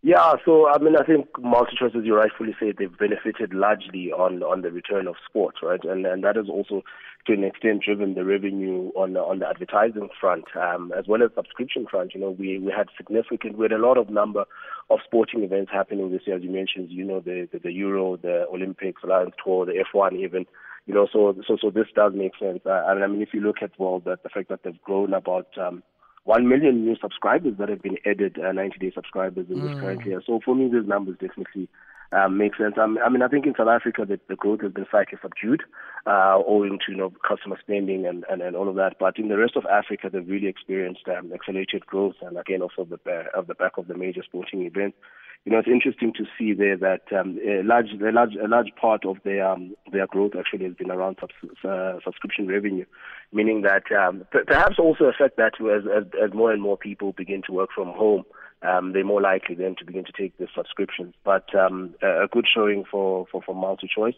Yeah, 0.06 0.34
so 0.44 0.68
I 0.68 0.76
mean, 0.76 0.96
I 0.96 1.02
think 1.02 1.32
MultiChoice, 1.38 1.96
as 1.96 2.04
you 2.04 2.14
rightfully 2.14 2.54
say, 2.60 2.74
they've 2.76 2.98
benefited 2.98 3.54
largely 3.54 4.12
on 4.12 4.42
on 4.42 4.60
the 4.60 4.70
return 4.70 5.08
of 5.08 5.14
sports, 5.26 5.60
right? 5.62 5.82
And 5.82 6.04
and 6.04 6.22
that 6.24 6.36
has 6.36 6.46
also, 6.50 6.82
to 7.26 7.32
an 7.32 7.42
extent, 7.42 7.82
driven 7.82 8.12
the 8.12 8.22
revenue 8.22 8.90
on 8.96 9.16
on 9.16 9.38
the 9.38 9.48
advertising 9.48 10.10
front, 10.20 10.44
um, 10.60 10.92
as 10.92 11.06
well 11.08 11.22
as 11.22 11.30
subscription 11.34 11.86
front. 11.90 12.14
You 12.14 12.20
know, 12.20 12.36
we 12.38 12.58
we 12.58 12.70
had 12.70 12.88
significant, 12.98 13.56
we 13.56 13.64
had 13.64 13.72
a 13.72 13.78
lot 13.78 13.96
of 13.96 14.10
number 14.10 14.44
of 14.90 14.98
sporting 15.06 15.42
events 15.42 15.72
happening 15.72 16.12
this 16.12 16.26
year, 16.26 16.36
as 16.36 16.42
you 16.42 16.50
mentioned. 16.50 16.90
You 16.90 17.04
know, 17.04 17.20
the 17.20 17.48
the, 17.50 17.60
the 17.60 17.72
Euro, 17.72 18.18
the 18.18 18.44
Olympics, 18.52 19.02
Lions 19.04 19.32
Tour, 19.42 19.64
the 19.64 19.82
F1, 19.94 20.18
even. 20.22 20.44
You 20.86 20.94
know, 20.94 21.08
so 21.12 21.34
so 21.46 21.56
so 21.60 21.70
this 21.70 21.86
does 21.94 22.12
make 22.14 22.32
sense. 22.38 22.60
Uh, 22.66 22.84
and 22.86 23.02
I 23.02 23.06
mean, 23.06 23.22
if 23.22 23.30
you 23.32 23.40
look 23.40 23.56
at 23.62 23.70
well, 23.78 24.00
the, 24.00 24.18
the 24.22 24.28
fact 24.28 24.48
that 24.50 24.60
they've 24.62 24.82
grown 24.82 25.14
about 25.14 25.48
um, 25.58 25.82
one 26.24 26.48
million 26.48 26.84
new 26.84 26.96
subscribers 27.00 27.54
that 27.58 27.68
have 27.68 27.82
been 27.82 27.96
added, 28.06 28.38
uh, 28.38 28.52
90 28.52 28.78
day 28.78 28.92
subscribers 28.94 29.46
in 29.48 29.56
mm. 29.56 29.68
this 29.68 29.80
current 29.80 30.04
year. 30.04 30.22
So 30.26 30.40
for 30.44 30.54
me, 30.54 30.64
these 30.64 30.86
numbers 30.86 31.16
definitely 31.20 31.68
um, 32.12 32.38
make 32.38 32.56
sense. 32.56 32.74
Um, 32.80 32.98
I 33.04 33.08
mean, 33.08 33.22
I 33.22 33.28
think 33.28 33.46
in 33.46 33.54
South 33.56 33.68
Africa, 33.68 34.04
the, 34.06 34.20
the 34.28 34.36
growth 34.36 34.60
has 34.62 34.72
been 34.72 34.86
slightly 34.90 35.18
subdued, 35.20 35.62
uh, 36.06 36.38
owing 36.46 36.78
to 36.86 36.92
you 36.92 36.98
know 36.98 37.12
customer 37.26 37.56
spending 37.60 38.06
and, 38.06 38.24
and, 38.30 38.42
and 38.42 38.56
all 38.56 38.68
of 38.68 38.76
that. 38.76 38.96
But 38.98 39.18
in 39.18 39.28
the 39.28 39.38
rest 39.38 39.56
of 39.56 39.66
Africa, 39.66 40.10
they've 40.12 40.26
really 40.26 40.48
experienced 40.48 41.08
um, 41.08 41.32
accelerated 41.32 41.86
growth, 41.86 42.16
and 42.22 42.38
again, 42.38 42.62
also 42.62 42.84
the 42.84 42.98
of 43.34 43.46
the 43.46 43.54
back 43.54 43.78
of 43.78 43.88
the 43.88 43.96
major 43.96 44.22
sporting 44.22 44.62
events 44.62 44.96
you 45.44 45.52
know, 45.52 45.58
it's 45.58 45.68
interesting 45.68 46.12
to 46.14 46.24
see 46.38 46.54
there 46.54 46.76
that 46.78 47.02
um, 47.12 47.38
a 47.46 47.62
large, 47.62 47.88
a 47.92 48.10
large, 48.10 48.34
a 48.42 48.48
large 48.48 48.70
part 48.80 49.04
of 49.04 49.18
their 49.24 49.46
um, 49.46 49.74
their 49.92 50.06
growth 50.06 50.32
actually 50.38 50.64
has 50.64 50.74
been 50.74 50.90
around 50.90 51.18
subs- 51.20 51.64
uh, 51.64 51.98
subscription 52.02 52.46
revenue, 52.48 52.86
meaning 53.30 53.60
that 53.60 53.82
um, 53.92 54.24
p- 54.32 54.38
perhaps 54.46 54.78
also 54.78 55.04
affect 55.04 55.36
that 55.36 55.52
as, 55.60 55.84
as 55.84 56.04
as 56.22 56.32
more 56.32 56.50
and 56.50 56.62
more 56.62 56.78
people 56.78 57.12
begin 57.12 57.42
to 57.46 57.52
work 57.52 57.68
from 57.74 57.88
home, 57.88 58.24
um, 58.64 58.92
they're 58.92 59.04
more 59.04 59.20
likely 59.20 59.54
then 59.54 59.76
to 59.78 59.84
begin 59.84 60.04
to 60.04 60.12
take 60.12 60.36
the 60.38 60.48
subscriptions. 60.54 61.14
But 61.24 61.54
um, 61.54 61.94
a 62.02 62.26
good 62.30 62.46
showing 62.52 62.84
for 62.90 63.26
for, 63.30 63.42
for 63.42 63.54
multi 63.54 63.88
choice. 63.94 64.14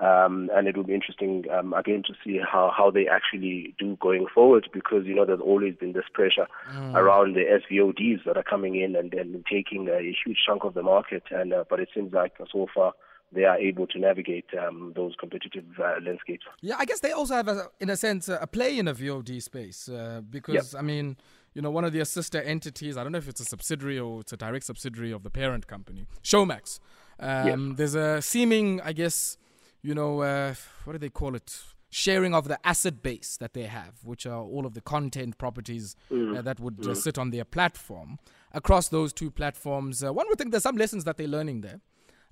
Um, 0.00 0.50
and 0.52 0.66
it 0.66 0.76
will 0.76 0.84
be 0.84 0.92
interesting 0.92 1.44
um, 1.56 1.72
again 1.72 2.02
to 2.08 2.14
see 2.24 2.38
how, 2.38 2.72
how 2.76 2.90
they 2.90 3.06
actually 3.06 3.76
do 3.78 3.96
going 4.00 4.26
forward 4.34 4.68
because 4.72 5.06
you 5.06 5.14
know 5.14 5.24
there's 5.24 5.40
always 5.40 5.76
been 5.76 5.92
this 5.92 6.04
pressure 6.12 6.48
mm. 6.68 6.94
around 6.94 7.36
the 7.36 7.44
SVODs 7.44 8.24
that 8.26 8.36
are 8.36 8.42
coming 8.42 8.74
in 8.74 8.96
and, 8.96 9.12
then 9.12 9.44
taking 9.48 9.88
a, 9.88 9.98
a 9.98 10.16
huge 10.24 10.38
chunk 10.44 10.64
of 10.64 10.74
the 10.74 10.82
market. 10.82 11.22
And 11.30 11.52
uh, 11.52 11.62
but 11.70 11.78
it 11.78 11.90
seems 11.94 12.12
like 12.12 12.32
so 12.52 12.66
far 12.74 12.92
they 13.32 13.44
are 13.44 13.56
able 13.56 13.86
to 13.86 13.98
navigate 13.98 14.46
um, 14.60 14.92
those 14.96 15.14
competitive 15.18 15.64
uh, 15.78 15.94
landscapes. 16.04 16.44
Yeah, 16.60 16.76
I 16.78 16.84
guess 16.84 17.00
they 17.00 17.12
also 17.12 17.34
have, 17.34 17.48
a, 17.48 17.68
in 17.80 17.90
a 17.90 17.96
sense, 17.96 18.28
a 18.28 18.46
play 18.46 18.78
in 18.78 18.88
a 18.88 18.94
VOD 18.94 19.42
space 19.42 19.88
uh, 19.88 20.22
because 20.28 20.74
yep. 20.74 20.80
I 20.80 20.82
mean 20.82 21.16
you 21.54 21.62
know, 21.62 21.70
one 21.70 21.84
of 21.84 21.92
their 21.92 22.04
sister 22.04 22.42
entities, 22.42 22.96
I 22.96 23.02
don't 23.02 23.12
know 23.12 23.18
if 23.18 23.28
it's 23.28 23.40
a 23.40 23.44
subsidiary 23.44 23.98
or 23.98 24.20
it's 24.20 24.32
a 24.32 24.36
direct 24.36 24.66
subsidiary 24.66 25.12
of 25.12 25.22
the 25.22 25.30
parent 25.30 25.66
company, 25.66 26.06
Showmax. 26.22 26.80
Um, 27.20 27.68
yes. 27.68 27.76
There's 27.76 27.94
a 27.94 28.20
seeming, 28.20 28.80
I 28.80 28.92
guess, 28.92 29.38
you 29.82 29.94
know, 29.94 30.20
uh, 30.20 30.54
what 30.84 30.94
do 30.94 30.98
they 30.98 31.10
call 31.10 31.34
it? 31.34 31.56
Sharing 31.90 32.34
of 32.34 32.48
the 32.48 32.58
asset 32.66 33.04
base 33.04 33.36
that 33.36 33.54
they 33.54 33.64
have, 33.64 33.94
which 34.02 34.26
are 34.26 34.42
all 34.42 34.66
of 34.66 34.74
the 34.74 34.80
content 34.80 35.38
properties 35.38 35.94
mm. 36.10 36.36
uh, 36.36 36.42
that 36.42 36.58
would 36.58 36.78
mm. 36.78 36.90
uh, 36.90 36.94
sit 36.96 37.18
on 37.18 37.30
their 37.30 37.44
platform. 37.44 38.18
Across 38.52 38.88
those 38.88 39.12
two 39.12 39.30
platforms, 39.30 40.02
uh, 40.02 40.12
one 40.12 40.26
would 40.28 40.36
think 40.36 40.50
there's 40.50 40.64
some 40.64 40.76
lessons 40.76 41.04
that 41.04 41.18
they're 41.18 41.28
learning 41.28 41.60
there. 41.60 41.80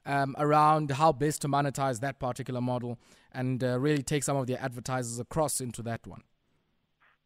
Um, 0.05 0.35
around 0.37 0.91
how 0.91 1.13
best 1.13 1.43
to 1.43 1.49
monetize 1.49 2.01
that 2.01 2.19
particular 2.19 2.61
model 2.61 2.99
and 3.31 3.63
uh, 3.63 3.79
really 3.79 4.03
take 4.03 4.25
some 4.25 4.37
of 4.37 4.49
their 4.49 4.61
advertisers 4.61 5.21
across 5.21 5.61
into 5.61 5.81
that 5.83 6.05
one. 6.09 6.23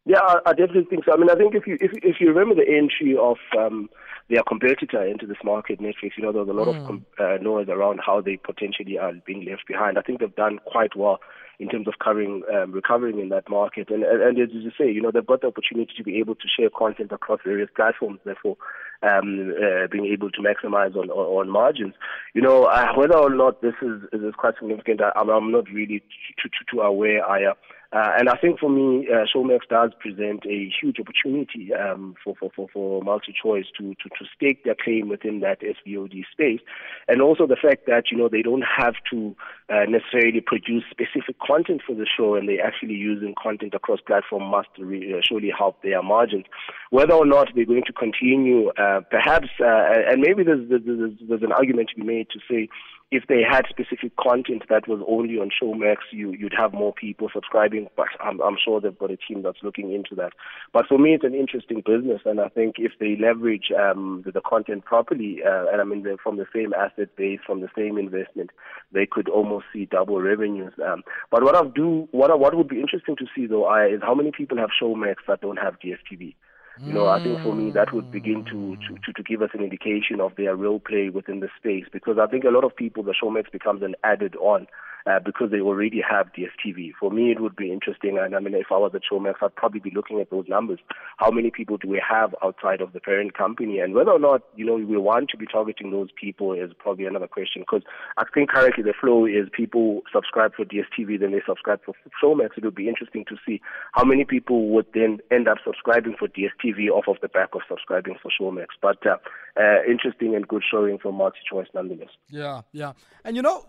Yeah, 0.07 0.19
I, 0.21 0.39
I, 0.45 0.53
definitely 0.53 0.85
think 0.89 1.03
so. 1.03 1.11
I 1.11 1.17
mean, 1.17 1.29
I 1.29 1.35
think 1.35 1.53
if 1.53 1.67
you 1.67 1.77
if, 1.81 1.91
if 2.01 2.15
you 2.21 2.29
remember 2.29 2.55
the 2.55 2.71
entry 2.71 3.17
of 3.19 3.35
um, 3.59 3.89
their 4.29 4.41
competitor 4.41 5.05
into 5.05 5.27
this 5.27 5.43
market, 5.43 5.81
Netflix, 5.81 6.11
you 6.17 6.23
know, 6.23 6.31
there 6.31 6.43
was 6.43 6.49
a 6.49 6.53
lot 6.53 6.67
mm. 6.67 6.79
of 6.79 6.87
com- 6.87 7.05
uh, 7.19 7.37
noise 7.41 7.67
around 7.67 7.99
how 8.05 8.21
they 8.21 8.37
potentially 8.37 8.97
are 8.97 9.11
being 9.25 9.45
left 9.45 9.67
behind. 9.67 9.99
I 9.99 10.01
think 10.01 10.21
they've 10.21 10.33
done 10.33 10.59
quite 10.65 10.95
well 10.95 11.19
in 11.59 11.67
terms 11.67 11.89
of 11.89 11.95
covering 12.01 12.43
um, 12.55 12.71
recovering 12.71 13.19
in 13.19 13.27
that 13.29 13.49
market. 13.49 13.89
And, 13.89 14.03
and, 14.03 14.21
and 14.21 14.39
as 14.39 14.49
you 14.53 14.71
say, 14.77 14.89
you 14.89 15.01
know, 15.01 15.11
they've 15.11 15.25
got 15.25 15.41
the 15.41 15.47
opportunity 15.47 15.91
to 15.97 16.03
be 16.05 16.19
able 16.19 16.35
to 16.35 16.47
share 16.57 16.69
content 16.69 17.11
across 17.11 17.39
various 17.43 17.69
platforms. 17.75 18.19
Therefore, 18.23 18.55
um, 19.03 19.53
uh, 19.57 19.87
being 19.91 20.05
able 20.05 20.31
to 20.31 20.41
maximize 20.41 20.95
on, 20.95 21.09
on, 21.09 21.47
on 21.47 21.49
margins. 21.49 21.95
You 22.33 22.41
know, 22.41 22.63
uh, 22.65 22.93
whether 22.95 23.17
or 23.17 23.29
not 23.29 23.61
this 23.61 23.75
is, 23.81 24.03
is 24.13 24.33
quite 24.37 24.55
significant, 24.59 25.01
I, 25.01 25.11
I'm 25.19 25.51
not 25.51 25.69
really 25.69 25.99
too, 26.41 26.49
too, 26.49 26.65
too 26.71 26.81
aware. 26.81 27.27
I, 27.27 27.45
uh, 27.45 27.53
uh, 27.93 28.11
and 28.19 28.27
I 28.27 28.35
think 28.35 28.59
for 28.59 28.69
me, 28.69 29.07
uh, 29.11 29.25
Showmax 29.33 29.61
does 29.69 29.91
present 29.99 30.45
a 30.45 30.69
huge 30.81 30.97
opportunity 30.99 31.73
um, 31.73 32.15
for, 32.21 32.35
for, 32.35 32.51
for, 32.53 32.67
for 32.73 33.01
MultiChoice 33.01 33.65
to, 33.77 33.95
to, 33.95 34.09
to 34.09 34.25
stake 34.35 34.65
their 34.65 34.75
claim 34.75 35.07
within 35.07 35.39
that 35.39 35.61
SVOD 35.61 36.23
space. 36.31 36.59
And 37.07 37.21
also 37.21 37.47
the 37.47 37.55
fact 37.55 37.85
that, 37.87 38.11
you 38.11 38.17
know, 38.17 38.27
they 38.27 38.41
don't 38.41 38.63
have 38.77 38.95
to 39.11 39.35
uh, 39.69 39.85
necessarily 39.87 40.41
produce 40.41 40.83
specific 40.91 41.37
content 41.39 41.81
for 41.85 41.95
the 41.95 42.05
show 42.05 42.35
and 42.35 42.49
they're 42.49 42.65
actually 42.65 42.95
using 42.95 43.33
content 43.41 43.73
across 43.73 44.01
platform 44.01 44.43
must 44.43 44.69
re- 44.77 45.13
uh, 45.13 45.21
surely 45.23 45.51
help 45.57 45.81
their 45.81 46.03
margins. 46.03 46.45
Whether 46.89 47.13
or 47.13 47.25
not 47.25 47.49
they're 47.55 47.65
going 47.65 47.83
to 47.85 47.93
continue, 47.93 48.69
uh, 48.71 49.01
perhaps, 49.09 49.47
uh, 49.61 50.11
and 50.11 50.21
maybe 50.21 50.43
there's, 50.43 50.67
there's, 50.69 51.13
there's 51.21 51.43
an 51.43 51.53
argument 51.53 51.89
to 51.89 51.95
be 51.95 52.03
made 52.05 52.27
to 52.31 52.39
say, 52.49 52.67
if 53.09 53.23
they 53.29 53.41
had 53.41 53.63
specific 53.69 54.15
content 54.17 54.63
that 54.69 54.85
was 54.87 55.01
only 55.07 55.35
on 55.35 55.49
Showmax, 55.49 55.97
you, 56.11 56.33
you'd 56.33 56.53
have 56.57 56.73
more 56.73 56.93
people 56.93 57.29
subscribing. 57.33 57.87
But 57.95 58.07
I'm, 58.19 58.41
I'm 58.41 58.57
sure 58.63 58.81
they've 58.81 58.97
got 58.97 59.11
a 59.11 59.17
team 59.17 59.43
that's 59.43 59.63
looking 59.63 59.93
into 59.93 60.13
that. 60.15 60.33
But 60.73 60.87
for 60.87 60.97
me, 60.97 61.13
it's 61.13 61.23
an 61.23 61.33
interesting 61.33 61.81
business, 61.85 62.21
and 62.25 62.41
I 62.41 62.49
think 62.49 62.75
if 62.79 62.91
they 62.99 63.15
leverage 63.15 63.71
um, 63.71 64.23
the, 64.25 64.33
the 64.33 64.41
content 64.41 64.83
properly, 64.83 65.39
uh, 65.45 65.67
and 65.71 65.79
I 65.79 65.85
mean 65.85 66.05
from 66.21 66.35
the 66.35 66.47
same 66.53 66.73
asset 66.73 67.15
base, 67.15 67.39
from 67.45 67.61
the 67.61 67.69
same 67.77 67.97
investment, 67.97 68.49
they 68.91 69.05
could 69.05 69.29
almost 69.29 69.65
see 69.71 69.85
double 69.85 70.21
revenues. 70.21 70.73
Um, 70.85 71.03
but 71.31 71.43
what 71.43 71.55
I 71.55 71.65
do, 71.65 72.09
what 72.11 72.29
I, 72.29 72.35
what 72.35 72.55
would 72.57 72.67
be 72.67 72.81
interesting 72.81 73.15
to 73.17 73.25
see 73.33 73.47
though, 73.47 73.65
I, 73.65 73.85
is 73.85 74.01
how 74.01 74.15
many 74.15 74.31
people 74.31 74.57
have 74.57 74.69
Showmax 74.81 75.15
that 75.29 75.41
don't 75.41 75.57
have 75.57 75.75
DSTV. 75.79 76.35
You 76.79 76.93
know, 76.93 77.07
I 77.07 77.23
think 77.23 77.41
for 77.41 77.55
me 77.55 77.71
that 77.71 77.93
would 77.93 78.05
mm. 78.05 78.11
begin 78.11 78.45
to, 78.45 78.75
to, 78.75 78.95
to, 79.05 79.13
to 79.13 79.23
give 79.23 79.41
us 79.41 79.49
an 79.53 79.63
indication 79.63 80.21
of 80.21 80.35
their 80.35 80.55
real 80.55 80.79
play 80.79 81.09
within 81.09 81.39
the 81.39 81.49
space 81.57 81.85
because 81.91 82.17
I 82.19 82.27
think 82.27 82.43
a 82.43 82.49
lot 82.49 82.63
of 82.63 82.75
people 82.75 83.03
the 83.03 83.13
Showmax 83.13 83.51
becomes 83.51 83.81
an 83.81 83.95
added 84.03 84.35
on 84.35 84.67
uh, 85.07 85.19
because 85.23 85.51
they 85.51 85.61
already 85.61 86.01
have 86.07 86.27
DSTV. 86.33 86.91
For 86.99 87.09
me, 87.11 87.31
it 87.31 87.39
would 87.39 87.55
be 87.55 87.71
interesting, 87.71 88.17
and 88.19 88.35
I 88.35 88.39
mean, 88.39 88.53
if 88.53 88.67
I 88.71 88.77
was 88.77 88.91
a 88.93 88.99
Showmax, 88.99 89.35
I'd 89.41 89.55
probably 89.55 89.79
be 89.79 89.91
looking 89.95 90.19
at 90.19 90.29
those 90.29 90.45
numbers. 90.47 90.79
How 91.17 91.31
many 91.31 91.49
people 91.49 91.77
do 91.77 91.87
we 91.87 92.01
have 92.07 92.35
outside 92.43 92.81
of 92.81 92.93
the 92.93 92.99
parent 92.99 93.37
company, 93.37 93.79
and 93.79 93.93
whether 93.93 94.11
or 94.11 94.19
not 94.19 94.41
you 94.55 94.65
know 94.65 94.75
we 94.75 94.97
want 94.97 95.29
to 95.29 95.37
be 95.37 95.45
targeting 95.45 95.91
those 95.91 96.09
people 96.19 96.53
is 96.53 96.71
probably 96.77 97.05
another 97.05 97.27
question. 97.27 97.61
Because 97.61 97.83
I 98.17 98.25
think 98.33 98.49
currently 98.49 98.83
the 98.83 98.93
flow 98.99 99.25
is 99.25 99.47
people 99.51 100.01
subscribe 100.11 100.53
for 100.55 100.65
DSTV, 100.65 101.19
then 101.19 101.31
they 101.31 101.41
subscribe 101.47 101.79
for 101.85 101.93
Showmax. 102.21 102.57
It 102.57 102.65
would 102.65 102.75
be 102.75 102.89
interesting 102.89 103.23
to 103.29 103.37
see 103.45 103.61
how 103.93 104.03
many 104.03 104.25
people 104.25 104.69
would 104.69 104.87
then 104.93 105.19
end 105.31 105.47
up 105.47 105.57
subscribing 105.63 106.15
for 106.19 106.27
DSTV 106.27 106.89
off 106.89 107.07
of 107.07 107.17
the 107.21 107.29
back 107.29 107.49
of 107.53 107.61
subscribing 107.69 108.15
for 108.21 108.29
Showmax. 108.29 108.67
But 108.81 109.05
uh, 109.05 109.17
uh, 109.57 109.83
interesting 109.89 110.35
and 110.35 110.47
good 110.47 110.63
showing 110.69 110.97
from 110.97 111.15
MultiChoice 111.15 111.67
nonetheless. 111.73 112.09
Yeah, 112.29 112.61
yeah, 112.73 112.93
and 113.23 113.35
you 113.35 113.41
know 113.41 113.65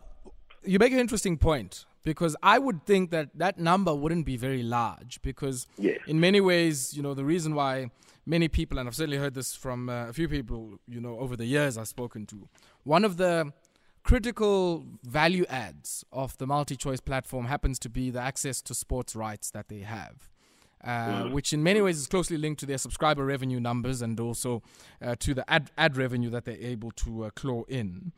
you 0.68 0.78
make 0.78 0.92
an 0.92 0.98
interesting 0.98 1.38
point 1.38 1.86
because 2.04 2.36
I 2.42 2.58
would 2.58 2.84
think 2.84 3.10
that 3.10 3.30
that 3.34 3.58
number 3.58 3.94
wouldn't 3.94 4.26
be 4.26 4.36
very 4.36 4.62
large 4.62 5.20
because 5.22 5.66
yes. 5.78 5.98
in 6.06 6.20
many 6.20 6.40
ways, 6.40 6.94
you 6.94 7.02
know, 7.02 7.14
the 7.14 7.24
reason 7.24 7.54
why 7.54 7.90
many 8.26 8.48
people, 8.48 8.78
and 8.78 8.86
I've 8.86 8.94
certainly 8.94 9.16
heard 9.16 9.34
this 9.34 9.54
from 9.54 9.88
uh, 9.88 10.08
a 10.08 10.12
few 10.12 10.28
people, 10.28 10.78
you 10.86 11.00
know, 11.00 11.18
over 11.18 11.36
the 11.36 11.46
years 11.46 11.78
I've 11.78 11.88
spoken 11.88 12.26
to, 12.26 12.48
one 12.84 13.04
of 13.04 13.16
the 13.16 13.52
critical 14.02 14.84
value 15.02 15.46
adds 15.48 16.04
of 16.12 16.36
the 16.36 16.46
multi-choice 16.46 17.00
platform 17.00 17.46
happens 17.46 17.78
to 17.78 17.88
be 17.88 18.10
the 18.10 18.20
access 18.20 18.60
to 18.62 18.74
sports 18.74 19.16
rights 19.16 19.50
that 19.50 19.68
they 19.68 19.80
have. 19.80 20.28
Uh, 20.84 21.24
mm. 21.24 21.32
which 21.32 21.52
in 21.52 21.60
many 21.60 21.80
ways 21.80 21.98
is 21.98 22.06
closely 22.06 22.36
linked 22.36 22.60
to 22.60 22.66
their 22.66 22.78
subscriber 22.78 23.24
revenue 23.24 23.58
numbers 23.58 24.00
and 24.00 24.20
also 24.20 24.62
uh, 25.02 25.16
to 25.18 25.34
the 25.34 25.50
ad, 25.50 25.72
ad 25.76 25.96
revenue 25.96 26.30
that 26.30 26.44
they're 26.44 26.56
able 26.60 26.92
to 26.92 27.24
uh, 27.24 27.30
claw 27.30 27.64
in. 27.64 28.12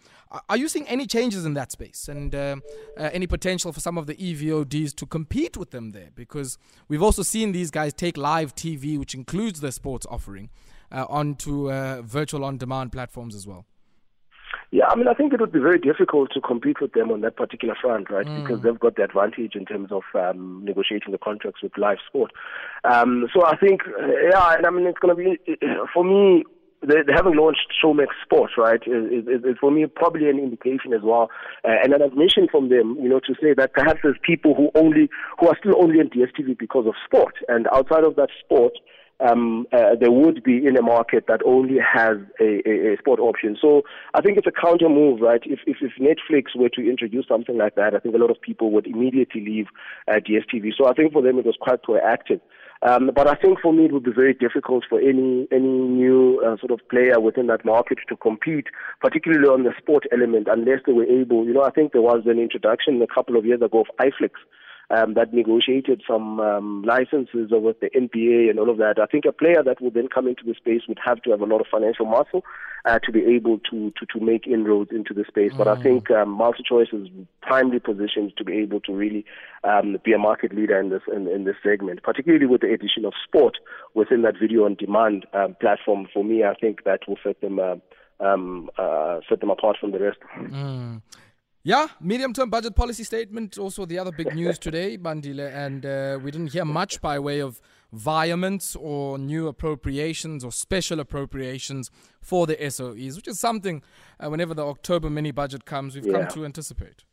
Are 0.49 0.59
you 0.59 0.69
seeing 0.69 0.87
any 0.87 1.07
changes 1.07 1.47
in 1.47 1.55
that 1.55 1.73
space 1.73 2.07
and 2.07 2.35
uh, 2.35 2.57
uh, 2.99 3.09
any 3.15 3.27
potential 3.27 3.73
for 3.73 3.81
some 3.81 3.97
of 3.97 4.07
the 4.07 4.15
EVODs 4.15 4.95
to 4.97 5.07
compete 5.07 5.57
with 5.57 5.71
them 5.71 5.93
there? 5.93 6.11
Because 6.15 6.59
we've 6.87 7.03
also 7.03 7.23
seen 7.23 7.53
these 7.53 7.71
guys 7.71 7.95
take 7.95 8.19
live 8.19 8.55
TV, 8.55 8.99
which 8.99 9.15
includes 9.15 9.61
their 9.61 9.73
sports 9.73 10.07
offering, 10.11 10.51
onto 10.93 11.71
virtual 12.03 12.45
on 12.45 12.59
demand 12.59 12.93
platforms 12.93 13.35
as 13.35 13.47
well. 13.47 13.65
Yeah, 14.73 14.87
I 14.89 14.95
mean, 14.95 15.09
I 15.09 15.15
think 15.15 15.33
it 15.33 15.41
would 15.41 15.51
be 15.53 15.59
very 15.59 15.81
difficult 15.81 16.31
to 16.33 16.41
compete 16.41 16.81
with 16.81 16.93
them 16.93 17.11
on 17.11 17.23
that 17.23 17.37
particular 17.37 17.75
front, 17.81 18.09
right? 18.09 18.27
Mm. 18.27 18.43
Because 18.43 18.63
they've 18.63 18.79
got 18.79 18.95
the 18.95 19.03
advantage 19.03 19.57
in 19.57 19.65
terms 19.65 19.91
of 19.91 20.03
um, 20.15 20.65
negotiating 20.65 21.11
the 21.11 21.19
contracts 21.19 21.61
with 21.63 21.77
live 21.77 21.99
sport. 22.07 22.31
Um, 22.85 23.27
so 23.35 23.45
I 23.45 23.57
think, 23.57 23.81
uh, 23.83 24.07
yeah, 24.31 24.55
and 24.55 24.67
I 24.67 24.71
mean, 24.71 24.87
it's 24.87 24.99
going 24.99 25.17
to 25.17 25.21
be, 25.21 25.57
for 25.93 26.05
me, 26.05 26.45
they, 26.83 27.03
they 27.07 27.13
haven't 27.13 27.37
launched 27.37 27.67
Showmax 27.83 28.09
Sports, 28.25 28.55
right? 28.57 28.81
Is, 28.87 29.27
is, 29.27 29.45
is 29.45 29.57
for 29.61 29.71
me 29.73 29.87
probably 29.87 30.31
an 30.31 30.39
indication 30.39 30.93
as 30.95 31.03
well, 31.03 31.31
uh, 31.65 31.75
and 31.83 31.93
an 31.93 32.01
admission 32.01 32.47
from 32.51 32.69
them, 32.69 32.97
you 33.01 33.09
know, 33.09 33.21
to 33.21 33.35
say 33.43 33.53
that 33.57 33.75
perhaps 33.75 34.01
there's 34.03 34.17
people 34.23 34.55
who 34.55 34.71
only 34.75 35.11
who 35.39 35.49
are 35.49 35.57
still 35.59 35.83
only 35.83 35.99
on 35.99 36.09
DSTV 36.09 36.59
because 36.59 36.87
of 36.87 36.95
sport, 37.05 37.35
and 37.49 37.67
outside 37.75 38.05
of 38.05 38.17
that 38.17 38.31
sport, 38.43 38.73
um, 39.21 39.67
uh, 39.73 39.95
there 39.99 40.11
would 40.11 40.43
be 40.43 40.67
in 40.67 40.77
a 40.77 40.83
market 40.83 41.25
that 41.29 41.41
only 41.45 41.77
has 41.79 42.17
a, 42.41 42.63
a, 42.69 42.95
a, 42.95 42.97
sport 42.99 43.21
option. 43.21 43.57
So 43.61 43.83
I 44.15 44.21
think 44.21 44.39
it's 44.39 44.47
a 44.47 44.53
counter 44.53 44.89
move, 44.89 45.21
right? 45.21 45.43
If, 45.45 45.61
if, 45.67 45.79
if 45.81 45.93
Netflix 46.01 46.57
were 46.57 46.71
to 46.71 46.89
introduce 46.89 47.27
something 47.29 47.59
like 47.59 47.75
that, 47.75 47.95
I 47.95 47.99
think 47.99 48.15
a 48.15 48.19
lot 48.19 48.31
of 48.31 48.41
people 48.41 48.71
would 48.73 48.87
immediately 48.87 49.45
leave 49.45 49.67
uh, 50.09 50.21
DSTV. 50.21 50.73
So 50.77 50.87
I 50.87 50.95
think 50.95 51.13
for 51.13 51.23
them 51.23 51.39
it 51.39 51.47
was 51.47 51.57
quite 51.61 51.83
proactive. 51.83 52.41
Um, 52.83 53.11
but 53.15 53.27
I 53.27 53.35
think 53.35 53.61
for 53.61 53.75
me 53.75 53.85
it 53.85 53.93
would 53.93 54.05
be 54.05 54.13
very 54.13 54.33
difficult 54.33 54.85
for 54.89 54.99
any 54.99 55.47
any 55.53 55.69
new 55.69 56.41
uh, 56.41 56.57
sort 56.57 56.71
of 56.71 56.81
player 56.89 57.21
within 57.21 57.47
that 57.49 57.63
market 57.63 57.99
to 58.09 58.17
compete, 58.17 58.69
particularly 59.03 59.47
on 59.49 59.65
the 59.65 59.75
sport 59.77 60.05
element, 60.13 60.49
unless 60.51 60.81
they 60.87 60.93
were 60.93 61.05
able. 61.05 61.45
You 61.45 61.53
know, 61.53 61.63
I 61.63 61.71
think 61.71 61.93
there 61.93 62.01
was 62.01 62.23
an 62.25 62.39
introduction 62.39 63.03
a 63.03 63.07
couple 63.07 63.37
of 63.37 63.45
years 63.45 63.61
ago 63.61 63.81
of 63.81 63.87
iFlix, 64.01 64.31
um, 64.91 65.15
that 65.15 65.33
negotiated 65.33 66.03
some 66.07 66.41
um, 66.41 66.83
licenses 66.83 67.51
with 67.51 67.79
the 67.81 67.91
NBA 67.91 68.51
and 68.51 68.59
all 68.59 68.69
of 68.69 68.79
that. 68.79 68.99
I 69.01 69.07
think 69.07 69.25
a 69.25 69.33
player 69.33 69.63
that 69.63 69.81
would 69.81 69.95
then 69.95 70.09
come 70.09 70.27
into 70.27 70.43
the 70.45 70.55
space 70.55 70.83
would 70.89 70.99
have 71.05 71.23
to 71.23 71.31
have 71.31 71.41
a 71.41 71.47
lot 71.47 71.61
of 71.61 71.69
financial 71.71 72.07
muscle 72.07 72.45
uh, 72.85 72.99
to 73.05 73.13
be 73.13 73.25
able 73.25 73.59
to, 73.71 73.93
to, 73.99 74.07
to 74.07 74.25
make 74.25 74.47
inroads 74.47 74.91
into 74.91 75.15
the 75.15 75.25
space. 75.29 75.53
Mm. 75.53 75.59
But 75.59 75.69
I 75.69 75.77
mm. 75.77 75.83
think 75.83 76.11
um, 76.11 76.37
MultiChoice 76.37 76.93
is 76.93 77.09
primely 77.41 77.79
positioned 77.79 78.33
to 78.37 78.45
be 78.45 78.55
able 78.55 78.81
to 78.81 78.93
really 78.93 79.25
um, 79.63 79.97
be 80.05 80.13
a 80.13 80.19
market 80.19 80.55
leader 80.55 80.81
in 80.81 80.91
this 80.91 81.03
in, 81.15 81.29
in 81.29 81.45
this 81.45 81.57
segment, 81.63 82.03
particularly 82.03 82.47
with 82.47 82.63
the 82.63 82.73
addition 82.73 83.05
of 83.05 83.13
sport 83.25 83.59
within 83.95 84.23
that 84.23 84.39
video 84.41 84.65
on 84.65 84.75
demand 84.75 85.27
um, 85.35 85.55
platform. 85.61 86.09
For 86.13 86.25
me, 86.25 86.43
I 86.45 86.55
think 86.55 86.85
that 86.85 87.01
will 87.07 87.19
set 87.23 87.41
them. 87.41 87.59
Uh, 87.59 87.77
um, 88.23 88.69
uh, 88.77 89.21
set 89.31 89.41
them 89.41 89.49
apart 89.49 89.79
from 89.81 89.93
the 89.93 89.99
rest. 89.99 90.19
Mm. 90.39 91.01
Yeah, 91.63 91.89
medium 92.01 92.33
term 92.33 92.49
budget 92.49 92.75
policy 92.75 93.05
statement. 93.05 93.59
Also, 93.59 93.85
the 93.85 93.99
other 93.99 94.13
big 94.13 94.35
news 94.35 94.59
today, 94.59 94.97
Bandile, 94.97 95.55
and 95.55 95.85
uh, 95.85 96.19
we 96.23 96.31
didn't 96.31 96.53
hear 96.53 96.65
much 96.65 97.03
by 97.03 97.19
way 97.19 97.41
of 97.41 97.61
viaments 97.93 98.77
or 98.77 99.19
new 99.19 99.47
appropriations 99.47 100.43
or 100.43 100.53
special 100.53 101.01
appropriations 101.01 101.91
for 102.23 102.47
the 102.47 102.57
SOEs, 102.57 103.17
which 103.17 103.29
is 103.29 103.39
something 103.39 103.83
uh, 104.19 104.31
whenever 104.31 104.55
the 104.55 104.65
October 104.65 105.11
mini 105.11 105.33
budget 105.33 105.67
comes, 105.67 105.95
we've 105.95 106.07
yeah. 106.07 106.21
come 106.21 106.29
to 106.29 106.45
anticipate. 106.47 107.05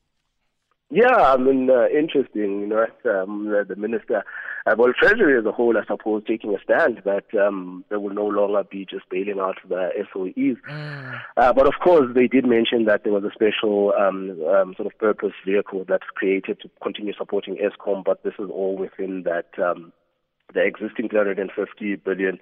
Yeah, 0.90 1.16
I 1.16 1.36
mean, 1.36 1.70
uh, 1.70 1.88
interesting, 1.88 2.62
you 2.62 2.68
know, 2.68 2.86
um, 3.12 3.46
the, 3.46 3.66
the 3.68 3.76
minister, 3.76 4.24
uh, 4.66 4.76
well, 4.78 4.94
Treasury 4.98 5.38
as 5.38 5.46
a 5.46 5.52
whole, 5.52 5.78
I 5.78 5.86
suppose, 5.86 6.24
taking 6.26 6.56
a 6.56 6.60
stand 6.64 7.02
that 7.04 7.26
um, 7.38 7.84
they 7.90 7.98
will 7.98 8.14
no 8.14 8.26
longer 8.26 8.64
be 8.64 8.86
just 8.90 9.10
bailing 9.10 9.38
out 9.38 9.58
the 9.68 9.90
SOEs. 10.14 10.56
Mm. 10.70 11.22
Uh, 11.36 11.52
but 11.52 11.68
of 11.68 11.74
course, 11.84 12.08
they 12.16 12.28
did 12.28 12.46
mention 12.46 12.86
that 12.86 13.04
there 13.04 13.12
was 13.12 13.26
a 13.26 13.32
special 13.34 13.92
um, 14.00 14.42
um, 14.48 14.76
sort 14.78 14.86
of 14.86 14.98
purpose 14.98 15.34
vehicle 15.46 15.84
that's 15.86 16.08
created 16.16 16.62
to 16.62 16.70
continue 16.82 17.14
supporting 17.18 17.58
Eskom, 17.58 18.06
but 18.06 18.24
this 18.24 18.36
is 18.40 18.50
all 18.50 18.78
within 18.78 19.24
that 19.24 19.48
um, 19.62 19.92
the 20.54 20.64
existing 20.64 21.10
350 21.10 21.96
billion 21.98 22.40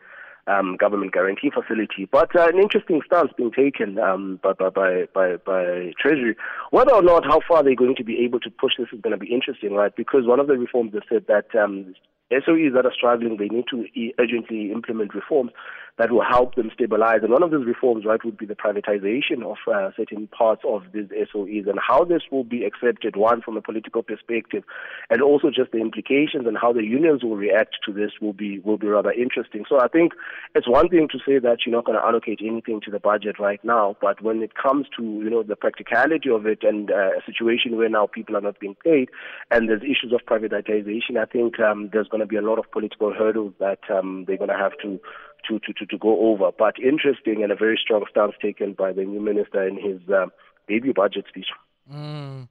um, 0.47 0.77
government 0.77 1.13
guarantee 1.13 1.49
facility. 1.49 2.07
But 2.11 2.35
uh, 2.35 2.47
an 2.47 2.59
interesting 2.59 3.01
stance 3.05 3.31
being 3.35 3.51
taken 3.51 3.97
um, 3.97 4.39
by, 4.43 4.53
by, 4.53 4.69
by, 5.13 5.37
by, 5.37 5.91
Treasury. 5.99 6.35
Whether 6.71 6.93
or 6.93 7.01
not 7.01 7.25
how 7.25 7.41
far 7.47 7.63
they're 7.63 7.75
going 7.75 7.95
to 7.95 8.03
be 8.03 8.23
able 8.23 8.39
to 8.41 8.49
push 8.49 8.73
this 8.77 8.87
is 8.93 9.01
going 9.01 9.17
to 9.17 9.17
be 9.17 9.33
interesting, 9.33 9.73
right? 9.73 9.95
Because 9.95 10.25
one 10.25 10.39
of 10.39 10.47
the 10.47 10.57
reforms 10.57 10.93
they 10.93 10.99
said 11.09 11.25
that 11.27 11.55
um, 11.59 11.95
SOEs 12.32 12.74
that 12.74 12.86
are 12.86 12.94
struggling, 12.94 13.38
they 13.38 13.48
need 13.48 13.65
to 13.70 13.86
urgently 14.20 14.72
implement 14.72 15.13
reforms 15.13 15.51
that 15.98 16.12
will 16.12 16.24
help 16.24 16.55
them 16.55 16.70
stabilize. 16.74 17.20
And 17.24 17.32
one 17.32 17.44
of 17.44 17.51
those 17.51 17.65
reforms, 17.65 18.05
right, 18.05 18.24
would 18.25 18.38
be 18.38 18.46
the 18.46 18.55
privatization 18.55 19.44
of 19.44 19.58
uh, 19.72 19.91
certain 19.96 20.27
parts 20.27 20.62
of 20.67 20.84
these 20.94 21.08
SOEs 21.32 21.70
and 21.70 21.79
how 21.79 22.03
this 22.03 22.24
will 22.32 22.44
be 22.44 22.65
accepted, 22.65 23.15
one, 23.15 23.41
from 23.41 23.55
a 23.55 23.62
political 23.62 24.03
perspective, 24.03 24.63
and 25.10 25.22
also 25.22 25.50
just 25.50 25.72
the 25.72 25.79
implications 25.79 26.48
and 26.48 26.58
how 26.58 26.74
the 26.74 26.84
unions 26.84 27.24
will 27.24 27.38
react 27.38 27.77
to 27.86 27.94
this 27.94 28.12
will 28.22 28.34
be, 28.34 28.60
will 28.60 28.77
be 28.77 28.88
rather 28.88 29.12
interesting. 29.12 29.63
So 29.70 29.79
I 29.79 29.88
think 29.88 30.12
it's 30.53 30.67
one 30.67 30.89
thing 30.89 31.08
to 31.12 31.20
say 31.25 31.39
that 31.39 31.60
you're 31.65 31.75
not 31.75 31.86
going 31.86 31.98
to 31.98 32.05
allocate 32.05 32.39
anything 32.44 32.82
to 32.84 32.91
the 32.91 33.00
budget 33.00 33.39
right 33.39 33.63
now, 33.63 33.96
but 34.01 34.22
when 34.22 34.41
it 34.41 34.51
comes 34.55 34.88
to, 34.98 35.03
you 35.03 35.29
know, 35.29 35.44
the 35.44 35.55
practicality 35.55 36.29
of 36.29 36.46
it 36.46 36.63
and 36.63 36.91
uh, 36.91 37.12
a 37.17 37.24
situation 37.25 37.77
where 37.77 37.89
now 37.89 38.08
people 38.08 38.36
are 38.36 38.41
not 38.41 38.60
being 38.60 38.75
paid 38.84 39.10
and 39.50 39.70
there's 39.70 39.82
issues 39.82 40.12
of 40.13 40.25
privatization, 40.27 41.17
I 41.17 41.25
think 41.25 41.58
um, 41.60 41.89
there's 41.94 42.10
going 42.15 42.27
to 42.27 42.34
be 42.34 42.38
a 42.38 42.41
lot 42.41 42.57
of 42.60 42.72
political 42.72 43.13
hurdles 43.13 43.53
that 43.60 43.79
um, 43.93 44.24
they're 44.25 44.38
going 44.38 44.50
to 44.50 44.57
have 44.57 44.72
to 44.81 45.00
to, 45.48 45.60
to, 45.60 45.86
to, 45.86 45.98
go 45.98 46.31
over. 46.31 46.50
But 46.57 46.79
interesting 46.79 47.43
and 47.43 47.51
a 47.51 47.55
very 47.55 47.79
strong 47.81 48.03
stance 48.10 48.34
taken 48.41 48.74
by 48.74 48.93
the 48.93 49.03
new 49.03 49.22
minister 49.22 49.67
in 49.67 49.75
his 49.75 50.01
uh, 50.10 50.25
debut 50.67 50.93
budget 50.93 51.25
speech. 51.29 51.48
Mm. 51.91 52.48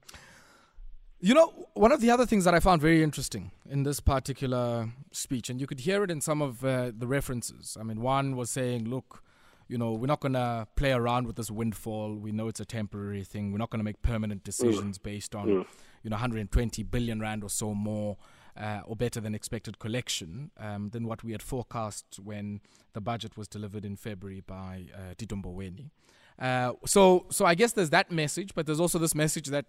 You 1.19 1.35
know, 1.35 1.67
one 1.75 1.91
of 1.91 2.01
the 2.01 2.11
other 2.11 2.25
things 2.25 2.45
that 2.45 2.55
I 2.55 2.61
found 2.61 2.81
very 2.81 3.03
interesting 3.03 3.51
in 3.69 3.83
this 3.83 3.99
particular 3.99 4.91
speech, 5.11 5.51
and 5.51 5.61
you 5.61 5.67
could 5.67 5.81
hear 5.81 6.05
it 6.05 6.11
in 6.11 6.21
some 6.21 6.41
of 6.41 6.65
uh, 6.65 6.93
the 6.97 7.09
references. 7.09 7.77
I 7.81 7.83
mean, 7.83 8.01
one 8.01 8.37
was 8.37 8.51
saying, 8.51 8.89
look, 8.89 9.25
you 9.67 9.79
know, 9.79 9.93
we're 9.93 10.07
not 10.07 10.21
going 10.21 10.35
to 10.35 10.69
play 10.77 10.93
around 10.93 11.27
with 11.27 11.35
this 11.35 11.51
windfall. 11.51 12.15
We 12.15 12.31
know 12.31 12.47
it's 12.47 12.61
a 12.61 12.65
temporary 12.65 13.25
thing. 13.25 13.51
We're 13.51 13.59
not 13.59 13.71
going 13.71 13.81
to 13.81 13.85
make 13.85 14.03
permanent 14.03 14.45
decisions 14.45 14.99
mm. 14.99 15.03
based 15.03 15.35
on, 15.35 15.47
mm. 15.49 15.67
you 16.05 16.11
know, 16.11 16.15
120 16.15 16.83
billion 16.85 17.19
rand 17.19 17.43
or 17.43 17.51
so 17.51 17.75
more 17.75 18.19
uh, 18.57 18.81
or 18.87 18.97
better 18.97 19.21
than 19.21 19.35
expected 19.35 19.79
collection 19.79 20.51
um, 20.59 20.91
than 20.91 21.07
what 21.07 21.25
we 21.25 21.33
had 21.33 21.43
forecast 21.43 22.19
when 22.23 22.61
the 22.93 23.01
budget 23.01 23.37
was 23.37 23.49
delivered 23.49 23.85
in 23.85 23.97
February 23.97 24.41
by 24.41 24.87
uh, 24.95 25.15
Tito 25.17 25.37
Mboweni. 25.37 25.91
Uh, 26.39 26.73
so, 26.85 27.27
so 27.31 27.45
I 27.45 27.55
guess 27.55 27.73
there's 27.73 27.91
that 27.91 28.11
message, 28.11 28.55
but 28.55 28.67
there's 28.67 28.81
also 28.81 28.99
this 28.99 29.15
message 29.15 29.47
that 29.49 29.67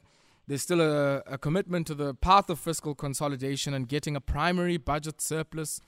there's 0.48 0.62
still 0.62 0.82
a, 0.82 1.18
a 1.25 1.38
commitment 1.38 1.88
to 1.88 1.96
the 1.96 2.13
path 2.13 2.50
of 2.50 2.60
fiscal 2.60 2.96
consolidation 2.96 3.74
and 3.74 3.88
getting 3.88 4.15
a 4.15 4.22
primary 4.22 4.77
budget 4.77 5.22
surplus 5.22 5.82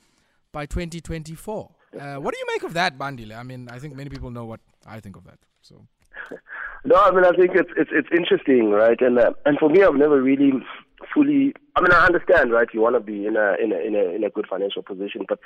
by 0.51 0.65
2024. 0.65 1.71
Uh, 1.99 2.15
what 2.15 2.33
do 2.33 2.39
you 2.39 2.45
make 2.53 2.63
of 2.63 2.73
that, 2.73 2.97
Bandile? 2.97 3.37
I 3.37 3.43
mean, 3.43 3.69
I 3.71 3.79
think 3.79 3.95
many 3.95 4.09
people 4.09 4.31
know 4.31 4.45
what 4.45 4.59
I 4.85 4.99
think 4.99 5.15
of 5.15 5.23
that. 5.25 5.39
So. 5.61 5.87
No, 6.85 6.95
I 6.95 7.11
mean, 7.11 7.25
I 7.25 7.31
think 7.31 7.51
it's 7.53 7.69
it's 7.75 7.89
it's 7.91 8.07
interesting, 8.15 8.69
right? 8.69 9.01
And 9.01 9.19
uh, 9.19 9.31
and 9.45 9.57
for 9.59 9.67
me, 9.67 9.83
I've 9.83 9.95
never 9.95 10.21
really 10.21 10.53
fully. 11.13 11.53
I 11.75 11.81
mean, 11.81 11.91
I 11.91 12.05
understand, 12.05 12.51
right? 12.51 12.67
You 12.73 12.81
want 12.81 12.95
to 12.95 12.99
be 12.99 13.25
in 13.25 13.35
a 13.35 13.55
in 13.61 13.71
a 13.71 13.79
in 13.79 13.95
a 13.95 14.15
in 14.15 14.23
a 14.23 14.29
good 14.29 14.47
financial 14.47 14.81
position, 14.81 15.25
but 15.27 15.39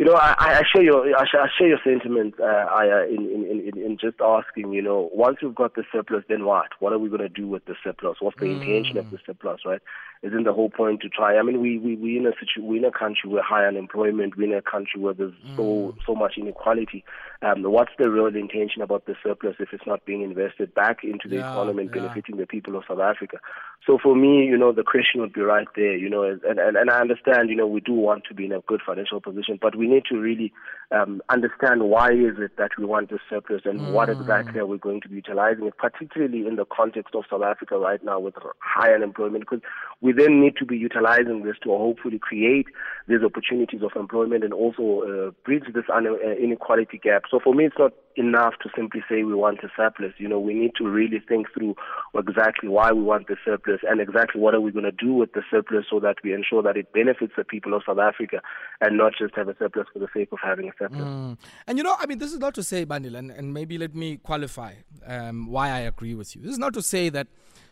you 0.00 0.06
know, 0.06 0.14
I, 0.14 0.34
I 0.38 0.62
share 0.72 0.82
your 0.82 1.14
I 1.14 1.26
share, 1.26 1.68
your 1.68 1.78
sentiment, 1.84 2.32
uh, 2.40 2.66
Aya, 2.72 3.06
in, 3.06 3.30
in, 3.30 3.68
in, 3.68 3.84
in 3.84 3.98
just 4.00 4.18
asking, 4.18 4.72
you 4.72 4.80
know, 4.80 5.10
once 5.12 5.36
we've 5.42 5.54
got 5.54 5.74
the 5.74 5.84
surplus, 5.92 6.24
then 6.26 6.46
what? 6.46 6.68
What 6.78 6.94
are 6.94 6.98
we 6.98 7.10
going 7.10 7.20
to 7.20 7.28
do 7.28 7.46
with 7.46 7.66
the 7.66 7.74
surplus? 7.84 8.16
What's 8.18 8.40
the 8.40 8.46
mm. 8.46 8.62
intention 8.62 8.96
of 8.96 9.10
the 9.10 9.18
surplus, 9.26 9.60
right? 9.66 9.82
Isn't 10.22 10.44
the 10.44 10.54
whole 10.54 10.70
point 10.70 11.02
to 11.02 11.10
try? 11.10 11.36
I 11.36 11.42
mean, 11.42 11.60
we 11.60 11.76
we 11.76 11.96
we 11.96 12.16
in 12.16 12.26
a 12.26 12.32
situ- 12.32 12.66
we 12.66 12.78
in 12.78 12.84
a 12.86 12.90
country 12.90 13.28
where 13.28 13.42
high 13.42 13.66
unemployment, 13.66 14.38
we 14.38 14.44
in 14.44 14.54
a 14.54 14.62
country 14.62 14.98
where 15.02 15.12
there's 15.12 15.34
mm. 15.46 15.56
so 15.56 15.94
so 16.06 16.14
much 16.14 16.38
inequality. 16.38 17.04
Um, 17.42 17.62
what's 17.62 17.92
the 17.98 18.10
real 18.10 18.26
intention 18.26 18.80
about 18.80 19.04
the 19.04 19.16
surplus 19.22 19.56
if 19.60 19.72
it's 19.72 19.86
not 19.86 20.04
being 20.06 20.22
invested 20.22 20.74
back 20.74 21.04
into 21.04 21.28
the 21.28 21.36
yeah, 21.36 21.50
economy 21.50 21.82
and 21.82 21.92
benefiting 21.92 22.36
yeah. 22.36 22.42
the 22.42 22.46
people 22.46 22.76
of 22.76 22.84
South 22.88 23.00
Africa? 23.00 23.38
So 23.86 23.98
for 24.02 24.14
me, 24.14 24.44
you 24.44 24.58
know, 24.58 24.72
the 24.72 24.82
question 24.82 25.22
would 25.22 25.32
be 25.32 25.40
right 25.40 25.66
there, 25.74 25.96
you 25.96 26.10
know, 26.10 26.22
and, 26.22 26.42
and, 26.42 26.76
and 26.76 26.90
I 26.90 27.00
understand, 27.00 27.48
you 27.48 27.56
know, 27.56 27.66
we 27.66 27.80
do 27.80 27.94
want 27.94 28.24
to 28.28 28.34
be 28.34 28.44
in 28.44 28.52
a 28.52 28.60
good 28.60 28.82
financial 28.84 29.22
position, 29.22 29.58
but 29.60 29.74
we 29.74 29.86
need 29.90 30.04
to 30.10 30.18
really 30.18 30.52
um, 30.92 31.22
understand 31.28 31.84
why 31.84 32.10
is 32.10 32.36
it 32.38 32.56
that 32.56 32.70
we 32.76 32.84
want 32.84 33.10
this 33.10 33.20
surplus 33.28 33.62
and 33.64 33.80
mm. 33.80 33.92
what 33.92 34.08
exactly 34.08 34.58
are 34.58 34.66
we 34.66 34.76
going 34.78 35.00
to 35.00 35.08
be 35.08 35.16
utilizing 35.16 35.66
it, 35.66 35.76
particularly 35.78 36.46
in 36.46 36.56
the 36.56 36.64
context 36.64 37.14
of 37.14 37.24
South 37.30 37.42
Africa 37.42 37.78
right 37.78 38.02
now 38.04 38.18
with 38.18 38.34
high 38.58 38.92
unemployment, 38.92 39.44
because 39.44 39.60
we 40.00 40.12
then 40.12 40.40
need 40.40 40.56
to 40.56 40.66
be 40.66 40.76
utilizing 40.76 41.44
this 41.44 41.56
to 41.62 41.70
hopefully 41.70 42.18
create 42.18 42.66
these 43.06 43.22
opportunities 43.24 43.82
of 43.82 43.92
employment 43.94 44.42
and 44.42 44.52
also 44.52 45.02
uh, 45.02 45.30
bridge 45.44 45.64
this 45.72 45.84
uh, 45.94 46.00
inequality 46.42 46.98
gap. 46.98 47.22
So 47.30 47.38
for 47.38 47.54
me, 47.54 47.66
it's 47.66 47.78
not 47.78 47.92
enough 48.20 48.54
to 48.62 48.68
simply 48.76 49.02
say 49.08 49.24
we 49.24 49.34
want 49.34 49.60
a 49.64 49.68
surplus. 49.76 50.12
You 50.18 50.28
know, 50.28 50.38
we 50.38 50.54
need 50.54 50.72
to 50.76 50.84
really 50.84 51.20
think 51.26 51.46
through 51.52 51.74
exactly 52.14 52.68
why 52.68 52.92
we 52.92 53.02
want 53.02 53.26
the 53.28 53.36
surplus 53.44 53.80
and 53.88 54.00
exactly 54.00 54.40
what 54.40 54.54
are 54.54 54.60
we 54.60 54.70
going 54.70 54.84
to 54.84 54.92
do 54.92 55.14
with 55.14 55.32
the 55.32 55.42
surplus 55.50 55.86
so 55.90 55.98
that 56.00 56.16
we 56.22 56.32
ensure 56.34 56.62
that 56.62 56.76
it 56.76 56.92
benefits 56.92 57.32
the 57.36 57.44
people 57.44 57.74
of 57.74 57.82
South 57.86 57.98
Africa 57.98 58.40
and 58.80 58.96
not 58.96 59.12
just 59.18 59.34
have 59.34 59.48
a 59.48 59.56
surplus 59.58 59.86
for 59.92 59.98
the 59.98 60.08
sake 60.14 60.28
of 60.32 60.38
having 60.42 60.68
a 60.68 60.72
surplus. 60.78 61.02
Mm. 61.02 61.38
And 61.66 61.78
you 61.78 61.84
know, 61.84 61.96
I 61.98 62.06
mean, 62.06 62.18
this 62.18 62.32
is 62.32 62.38
not 62.38 62.54
to 62.54 62.62
say, 62.62 62.84
Bandile, 62.84 63.16
and, 63.16 63.30
and 63.30 63.54
maybe 63.54 63.78
let 63.78 63.94
me 63.94 64.18
qualify 64.18 64.74
um, 65.06 65.46
why 65.48 65.70
I 65.70 65.80
agree 65.80 66.14
with 66.14 66.36
you. 66.36 66.42
This 66.42 66.52
is 66.52 66.58
not 66.58 66.74
to 66.74 66.82
say 66.82 67.08
that 67.08 67.28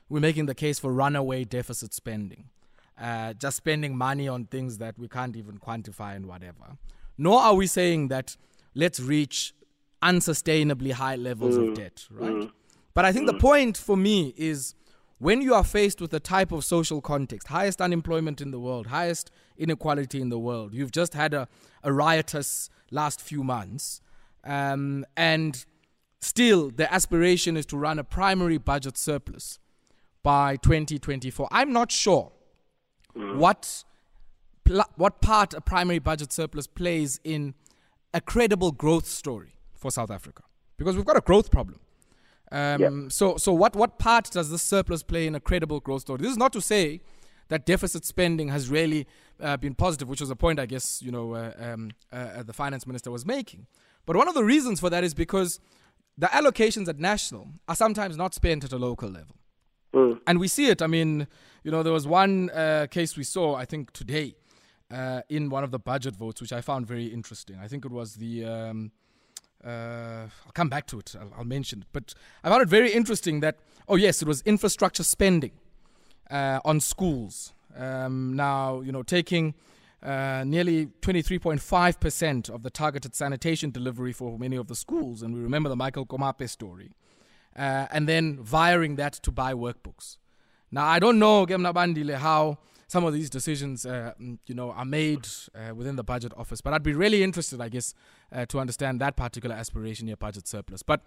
we're 0.08 0.20
making 0.20 0.46
the 0.46 0.54
case 0.54 0.78
for 0.78 0.92
runaway 0.92 1.44
deficit 1.44 1.92
spending, 1.92 2.48
uh, 3.00 3.34
just 3.34 3.58
spending 3.58 3.96
money 3.96 4.26
on 4.26 4.46
things 4.46 4.78
that 4.78 4.98
we 4.98 5.08
can't 5.08 5.36
even 5.36 5.58
quantify 5.58 6.16
and 6.16 6.26
whatever. 6.26 6.78
Nor 7.18 7.40
are 7.40 7.54
we 7.54 7.66
saying 7.66 8.08
that 8.08 8.36
let's 8.74 9.00
reach 9.00 9.52
unsustainably 10.02 10.92
high 10.92 11.16
levels 11.16 11.56
mm. 11.56 11.68
of 11.68 11.74
debt, 11.74 12.06
right? 12.10 12.30
Mm. 12.30 12.52
But 12.94 13.04
I 13.04 13.12
think 13.12 13.28
mm. 13.28 13.32
the 13.32 13.38
point 13.38 13.76
for 13.76 13.96
me 13.96 14.34
is 14.36 14.74
when 15.18 15.42
you 15.42 15.54
are 15.54 15.64
faced 15.64 16.00
with 16.00 16.10
the 16.10 16.20
type 16.20 16.52
of 16.52 16.64
social 16.64 17.00
context, 17.00 17.48
highest 17.48 17.80
unemployment 17.80 18.40
in 18.40 18.50
the 18.50 18.60
world, 18.60 18.88
highest 18.88 19.30
inequality 19.56 20.20
in 20.20 20.28
the 20.28 20.38
world, 20.38 20.72
you've 20.72 20.92
just 20.92 21.14
had 21.14 21.34
a, 21.34 21.48
a 21.82 21.92
riotous 21.92 22.70
last 22.90 23.20
few 23.20 23.42
months, 23.42 24.00
um, 24.44 25.04
and 25.16 25.64
still 26.20 26.70
the 26.70 26.92
aspiration 26.92 27.56
is 27.56 27.66
to 27.66 27.76
run 27.76 27.98
a 27.98 28.04
primary 28.04 28.58
budget 28.58 28.96
surplus 28.96 29.58
by 30.22 30.56
2024. 30.56 31.48
I'm 31.50 31.72
not 31.72 31.90
sure 31.90 32.32
mm. 33.16 33.36
what 33.36 33.84
pl- 34.64 34.90
what 34.96 35.20
part 35.20 35.54
a 35.54 35.60
primary 35.60 35.98
budget 35.98 36.32
surplus 36.32 36.66
plays 36.66 37.20
in 37.24 37.54
a 38.14 38.20
credible 38.20 38.72
growth 38.72 39.06
story 39.06 39.57
for 39.78 39.90
South 39.90 40.10
Africa 40.10 40.42
because 40.76 40.96
we've 40.96 41.04
got 41.04 41.16
a 41.16 41.20
growth 41.20 41.50
problem. 41.50 41.80
Um, 42.50 42.80
yeah. 42.80 42.90
So, 43.08 43.36
so 43.36 43.52
what, 43.52 43.76
what 43.76 43.98
part 43.98 44.30
does 44.30 44.50
this 44.50 44.62
surplus 44.62 45.02
play 45.02 45.26
in 45.26 45.34
a 45.34 45.40
credible 45.40 45.80
growth 45.80 46.02
story? 46.02 46.18
This 46.22 46.30
is 46.30 46.38
not 46.38 46.52
to 46.54 46.60
say 46.60 47.00
that 47.48 47.66
deficit 47.66 48.04
spending 48.04 48.48
has 48.48 48.70
really 48.70 49.06
uh, 49.40 49.56
been 49.56 49.74
positive, 49.74 50.08
which 50.08 50.20
was 50.20 50.30
a 50.30 50.36
point 50.36 50.58
I 50.58 50.66
guess 50.66 51.02
you 51.02 51.10
know 51.10 51.34
uh, 51.34 51.52
um, 51.58 51.90
uh, 52.12 52.42
the 52.42 52.52
finance 52.52 52.86
minister 52.86 53.10
was 53.10 53.26
making. 53.26 53.66
But 54.06 54.16
one 54.16 54.28
of 54.28 54.34
the 54.34 54.44
reasons 54.44 54.80
for 54.80 54.90
that 54.90 55.04
is 55.04 55.14
because 55.14 55.60
the 56.16 56.26
allocations 56.28 56.88
at 56.88 56.98
national 56.98 57.48
are 57.68 57.74
sometimes 57.74 58.16
not 58.16 58.34
spent 58.34 58.64
at 58.64 58.72
a 58.72 58.78
local 58.78 59.08
level, 59.08 59.36
mm. 59.94 60.20
and 60.26 60.38
we 60.38 60.48
see 60.48 60.68
it. 60.68 60.82
I 60.82 60.86
mean, 60.86 61.26
you 61.64 61.70
know, 61.70 61.82
there 61.82 61.92
was 61.92 62.06
one 62.06 62.50
uh, 62.50 62.86
case 62.90 63.16
we 63.16 63.24
saw, 63.24 63.54
I 63.54 63.64
think 63.64 63.92
today, 63.92 64.34
uh, 64.90 65.22
in 65.28 65.50
one 65.50 65.64
of 65.64 65.70
the 65.70 65.78
budget 65.78 66.16
votes, 66.16 66.40
which 66.40 66.52
I 66.52 66.60
found 66.60 66.86
very 66.86 67.06
interesting. 67.06 67.58
I 67.60 67.68
think 67.68 67.84
it 67.84 67.92
was 67.92 68.14
the 68.14 68.44
um, 68.44 68.92
uh, 69.64 70.28
I'll 70.46 70.52
come 70.54 70.68
back 70.68 70.86
to 70.88 70.98
it. 70.98 71.14
I'll, 71.18 71.32
I'll, 71.38 71.44
mention 71.44 71.80
it. 71.80 71.88
But 71.92 72.14
I 72.44 72.48
found 72.48 72.62
it 72.62 72.68
very 72.68 72.92
interesting 72.92 73.40
that, 73.40 73.58
oh, 73.88 73.96
yes, 73.96 74.22
it 74.22 74.28
was 74.28 74.42
infrastructure 74.42 75.02
spending 75.02 75.52
uh, 76.30 76.60
on 76.64 76.80
schools. 76.80 77.54
Um, 77.76 78.34
now, 78.36 78.80
you 78.80 78.92
know, 78.92 79.02
taking 79.02 79.54
uh, 80.02 80.44
nearly 80.46 80.86
23.5% 81.02 82.50
of 82.50 82.62
the 82.62 82.70
targeted 82.70 83.14
sanitation 83.14 83.70
delivery 83.70 84.12
for 84.12 84.38
many 84.38 84.56
of 84.56 84.68
the 84.68 84.76
schools. 84.76 85.22
And 85.22 85.34
we 85.34 85.40
remember 85.40 85.68
the 85.68 85.76
Michael 85.76 86.06
Komape 86.06 86.48
story. 86.48 86.92
Uh, 87.56 87.86
and 87.90 88.08
then 88.08 88.44
wiring 88.50 88.96
that 88.96 89.14
to 89.14 89.32
buy 89.32 89.52
workbooks. 89.52 90.18
Now, 90.70 90.86
I 90.86 90.98
don't 90.98 91.18
know, 91.18 91.46
Gemna 91.46 91.74
Bandile, 91.74 92.14
how 92.14 92.58
some 92.88 93.04
of 93.04 93.12
these 93.12 93.30
decisions, 93.30 93.86
uh, 93.86 94.12
mm, 94.20 94.38
you 94.46 94.54
know, 94.54 94.72
are 94.72 94.84
made 94.84 95.28
uh, 95.54 95.74
within 95.74 95.96
the 95.96 96.02
budget 96.02 96.32
office. 96.36 96.60
But 96.60 96.72
I'd 96.72 96.82
be 96.82 96.94
really 96.94 97.22
interested, 97.22 97.60
I 97.60 97.68
guess, 97.68 97.94
uh, 98.32 98.46
to 98.46 98.58
understand 98.58 99.00
that 99.00 99.14
particular 99.14 99.54
aspiration, 99.54 100.08
your 100.08 100.16
budget 100.16 100.48
surplus. 100.48 100.82
But 100.82 101.02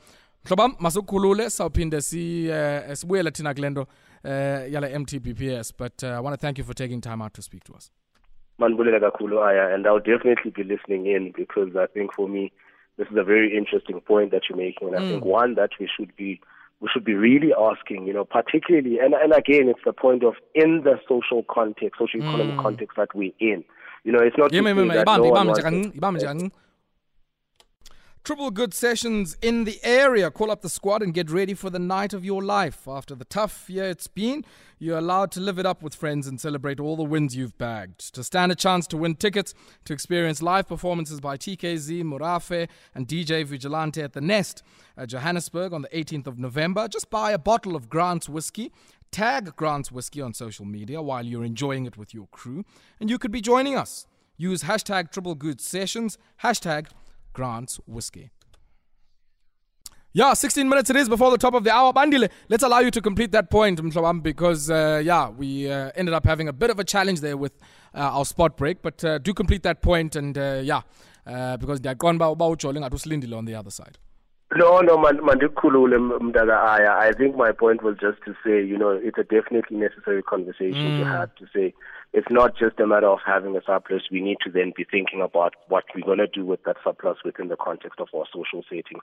mhlobam 0.46 0.78
masukukhulule 0.80 1.50
sawuphinde 1.50 2.02
si 2.02 2.50
uh, 2.52 2.96
sibuyele 2.96 3.32
thina 3.32 3.54
kule 3.54 3.70
nto 3.70 3.82
uh, 3.82 4.74
yala 4.74 4.90
MTBPS 4.90 5.74
but 5.78 6.04
uh, 6.04 6.08
I 6.08 6.20
want 6.20 6.34
to 6.34 6.42
thank 6.42 6.58
you 6.58 6.64
for 6.64 6.74
taking 6.74 7.02
time 7.02 7.22
out 7.22 7.34
to 7.34 7.42
speak 7.42 7.64
to 7.66 7.74
us. 7.74 7.92
Manbulela 8.60 9.00
kakhulu 9.00 9.40
aya 9.44 9.74
and 9.74 9.86
I'll 9.86 10.00
definitely 10.00 10.52
be 10.52 10.64
listening 10.64 11.06
in 11.06 11.32
because 11.36 11.76
I 11.76 11.88
think 11.88 12.14
for 12.16 12.28
me 12.28 12.52
this 12.98 13.08
is 13.08 13.18
a 13.18 13.24
very 13.24 13.56
interesting 13.56 14.00
point 14.02 14.32
that 14.32 14.42
you're 14.50 14.58
making 14.58 14.88
and 14.88 14.98
I 14.98 15.02
mm. 15.02 15.10
think 15.10 15.26
one 15.26 15.56
that 15.56 15.72
we 15.80 15.88
should 15.96 16.16
be 16.16 16.42
we 16.82 16.90
should 16.92 17.06
be 17.06 17.14
really 17.14 17.54
asking, 17.54 18.08
you 18.08 18.14
know, 18.14 18.26
particularly, 18.26 18.98
and, 19.00 19.14
and 19.14 19.34
again, 19.34 19.70
it's 19.70 19.80
the 19.86 19.94
point 19.94 20.24
of 20.24 20.34
in 20.56 20.82
the 20.84 21.00
social 21.08 21.44
context, 21.44 22.00
social 22.00 22.20
economic 22.20 22.56
mm. 22.56 22.62
context 22.62 22.98
that 22.98 23.14
we're 23.14 23.32
in. 23.40 23.64
You 24.04 24.12
know, 24.12 24.20
it's 24.20 24.36
not. 24.36 24.52
Yeah, 24.52 24.62
to 24.62 24.76
say 24.76 24.88
that 24.88 25.06
no 25.06 25.24
one 25.30 25.48
wants 25.48 25.64
Triple 28.24 28.52
good 28.52 28.72
sessions 28.72 29.36
in 29.42 29.64
the 29.64 29.80
area. 29.82 30.30
Call 30.30 30.52
up 30.52 30.62
the 30.62 30.70
squad 30.70 31.02
and 31.02 31.12
get 31.12 31.32
ready 31.32 31.56
for 31.56 31.72
the 31.72 31.80
night 31.80 32.14
of 32.14 32.24
your 32.24 32.44
life. 32.44 32.88
After 32.88 33.16
the 33.16 33.26
tough 33.26 33.68
year 33.68 33.86
it's 33.86 34.06
been, 34.06 34.46
you're 34.78 35.00
allowed 35.00 35.32
to 35.32 35.40
live 35.40 35.58
it 35.58 35.66
up 35.66 35.82
with 35.82 35.96
friends 35.96 36.28
and 36.28 36.40
celebrate 36.40 36.80
all 36.80 36.96
the 36.96 37.04
wins 37.04 37.36
you've 37.36 37.58
bagged. 37.58 38.14
To 38.14 38.24
stand 38.24 38.52
a 38.52 38.56
chance 38.56 38.86
to 38.88 38.98
win 38.98 39.16
tickets 39.16 39.56
to 39.86 39.94
experience 39.94 40.40
live 40.44 40.68
performances 40.68 41.20
by 41.20 41.36
TKZee, 41.36 42.04
Murafe, 42.04 42.68
and 42.94 43.08
DJ 43.08 43.44
Vigilante 43.44 44.04
at 44.04 44.14
the 44.14 44.22
Nest 44.22 44.62
at 44.96 45.10
Johannesburg 45.10 45.74
on 45.74 45.82
the 45.82 45.90
18th 45.90 46.28
of 46.28 46.38
November, 46.38 46.88
just 46.88 47.10
buy 47.10 47.32
a 47.32 47.40
bottle 47.40 47.76
of 47.76 47.90
Grant's 47.90 48.30
whiskey. 48.30 48.72
Tag 49.10 49.56
Grant's 49.56 49.92
Whiskey 49.92 50.22
on 50.22 50.36
social 50.36 50.64
media 50.64 51.02
while 51.02 51.26
you're 51.26 51.44
enjoying 51.44 51.88
it 51.88 51.98
with 51.98 52.14
your 52.14 52.28
crew, 52.28 52.64
and 53.00 53.10
you 53.10 53.18
could 53.18 53.32
be 53.32 53.42
joining 53.42 53.76
us. 53.76 54.06
Use 54.38 54.64
hashtag 54.64 55.12
triple 55.12 55.36
good 55.36 55.60
sessions, 55.60 56.18
hashtag 56.44 56.88
Grant's 57.34 57.80
Whiskey. 57.88 58.32
Yeah, 60.14 60.34
16 60.34 60.68
minutes 60.68 60.90
it 60.90 60.98
is 60.98 61.08
before 61.08 61.32
the 61.32 61.38
top 61.38 61.54
of 61.54 61.64
the 61.64 61.72
hour. 61.72 61.94
Bandile, 61.94 62.30
let's 62.50 62.64
allow 62.64 62.80
you 62.80 62.92
to 62.92 63.02
complete 63.02 63.32
that 63.32 63.50
point, 63.50 63.82
Mhlawam, 63.82 64.22
because, 64.22 64.70
uh, 64.70 65.02
yeah, 65.02 65.30
we 65.30 65.72
uh, 65.72 65.92
ended 65.96 66.14
up 66.14 66.26
having 66.26 66.50
a 66.50 66.54
bit 66.54 66.70
of 66.70 66.80
a 66.80 66.84
challenge 66.84 67.22
there 67.22 67.38
with 67.38 67.54
uh, 67.96 68.00
our 68.00 68.26
spot 68.26 68.58
break. 68.58 68.82
But 68.82 69.06
uh, 69.06 69.20
do 69.20 69.34
complete 69.34 69.64
that 69.64 69.82
point, 69.82 70.18
and 70.18 70.38
uh, 70.38 70.60
yeah, 70.62 70.82
uh, 71.26 71.56
because 71.56 71.80
they're 71.80 71.96
gone 71.96 72.18
by 72.18 72.26
on 73.38 73.46
the 73.46 73.56
other 73.56 73.72
side. 73.72 73.98
No, 74.54 74.82
no, 74.82 74.98
aya. 76.54 76.92
I 76.92 77.14
think 77.14 77.38
my 77.38 77.54
point 77.54 77.82
was 77.82 77.96
just 78.02 78.18
to 78.26 78.34
say, 78.46 78.62
you 78.62 78.78
know, 78.78 78.90
it's 78.90 79.18
a 79.18 79.24
definitely 79.24 79.78
necessary 79.78 80.22
conversation 80.22 80.74
mm. 80.74 81.00
to 81.00 81.06
have 81.06 81.34
to 81.36 81.46
say 81.56 81.74
it's 82.14 82.28
not 82.30 82.58
just 82.58 82.80
a 82.80 82.88
matter 82.88 83.08
of 83.08 83.20
having 83.26 83.56
a 83.56 83.62
surplus. 83.66 84.04
We 84.12 84.22
need 84.22 84.38
to 84.44 84.52
then 84.52 84.74
be 84.76 84.86
thinking 84.90 85.22
about 85.22 85.54
what 85.70 85.86
we're 85.96 86.06
going 86.06 86.18
to 86.18 86.28
do 86.28 86.46
with 86.46 86.64
that 86.64 86.76
surplus 86.84 87.18
within 87.24 87.48
the 87.48 87.56
context 87.56 88.00
of 88.00 88.10
our 88.14 88.26
social 88.34 88.64
setting. 88.68 89.00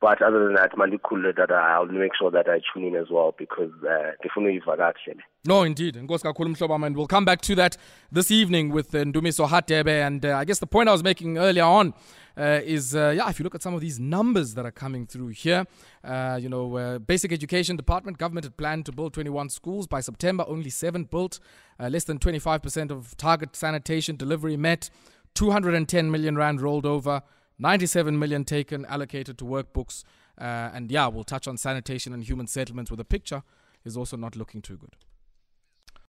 But 0.00 0.20
other 0.20 0.44
than 0.44 0.54
that, 0.54 0.72
mandikhulule 0.72 1.36
that 1.36 1.50
I'll 1.50 1.86
make 1.86 2.12
sure 2.18 2.30
that 2.30 2.48
I 2.48 2.60
tune 2.72 2.84
in 2.84 2.96
as 2.96 3.06
well 3.10 3.34
because 3.36 3.70
definitely 3.72 3.88
uh, 3.88 4.12
definitely 4.22 4.60
no, 5.46 5.62
indeed. 5.62 5.96
And 5.96 6.08
we'll 6.08 7.06
come 7.06 7.24
back 7.24 7.40
to 7.42 7.54
that 7.54 7.76
this 8.12 8.30
evening 8.30 8.70
with 8.70 8.94
uh, 8.94 9.04
Ndumiso. 9.04 9.48
And 10.04 10.24
uh, 10.26 10.36
I 10.36 10.44
guess 10.44 10.58
the 10.58 10.66
point 10.66 10.88
I 10.88 10.92
was 10.92 11.02
making 11.02 11.38
earlier 11.38 11.64
on 11.64 11.94
uh, 12.36 12.60
is, 12.64 12.94
uh, 12.94 13.12
yeah, 13.16 13.28
if 13.28 13.38
you 13.38 13.44
look 13.44 13.54
at 13.54 13.62
some 13.62 13.74
of 13.74 13.80
these 13.80 13.98
numbers 13.98 14.54
that 14.54 14.64
are 14.64 14.70
coming 14.70 15.06
through 15.06 15.28
here, 15.28 15.66
uh, 16.04 16.38
you 16.40 16.48
know, 16.48 16.76
uh, 16.76 16.98
basic 16.98 17.32
education 17.32 17.76
department, 17.76 18.18
government 18.18 18.44
had 18.44 18.56
planned 18.56 18.86
to 18.86 18.92
build 18.92 19.14
21 19.14 19.48
schools. 19.50 19.86
By 19.86 20.00
September, 20.00 20.44
only 20.46 20.70
seven 20.70 21.04
built. 21.04 21.40
Uh, 21.78 21.88
less 21.88 22.04
than 22.04 22.18
25% 22.18 22.90
of 22.90 23.16
target 23.16 23.56
sanitation 23.56 24.16
delivery 24.16 24.56
met. 24.56 24.90
210 25.34 26.10
million 26.10 26.36
rand 26.36 26.60
rolled 26.60 26.86
over. 26.86 27.22
97 27.58 28.18
million 28.18 28.44
taken, 28.44 28.84
allocated 28.86 29.38
to 29.38 29.44
workbooks. 29.44 30.04
and 30.38 30.90
yeah, 30.90 31.06
we'll 31.06 31.24
touch 31.24 31.46
on 31.46 31.56
sanitation 31.56 32.12
and 32.12 32.24
human 32.24 32.46
settlements 32.46 32.90
with 32.90 33.00
a 33.00 33.04
picture 33.04 33.42
is 33.84 33.96
also 33.96 34.16
not 34.16 34.36
looking 34.36 34.62
too 34.62 34.76
good. 34.76 34.96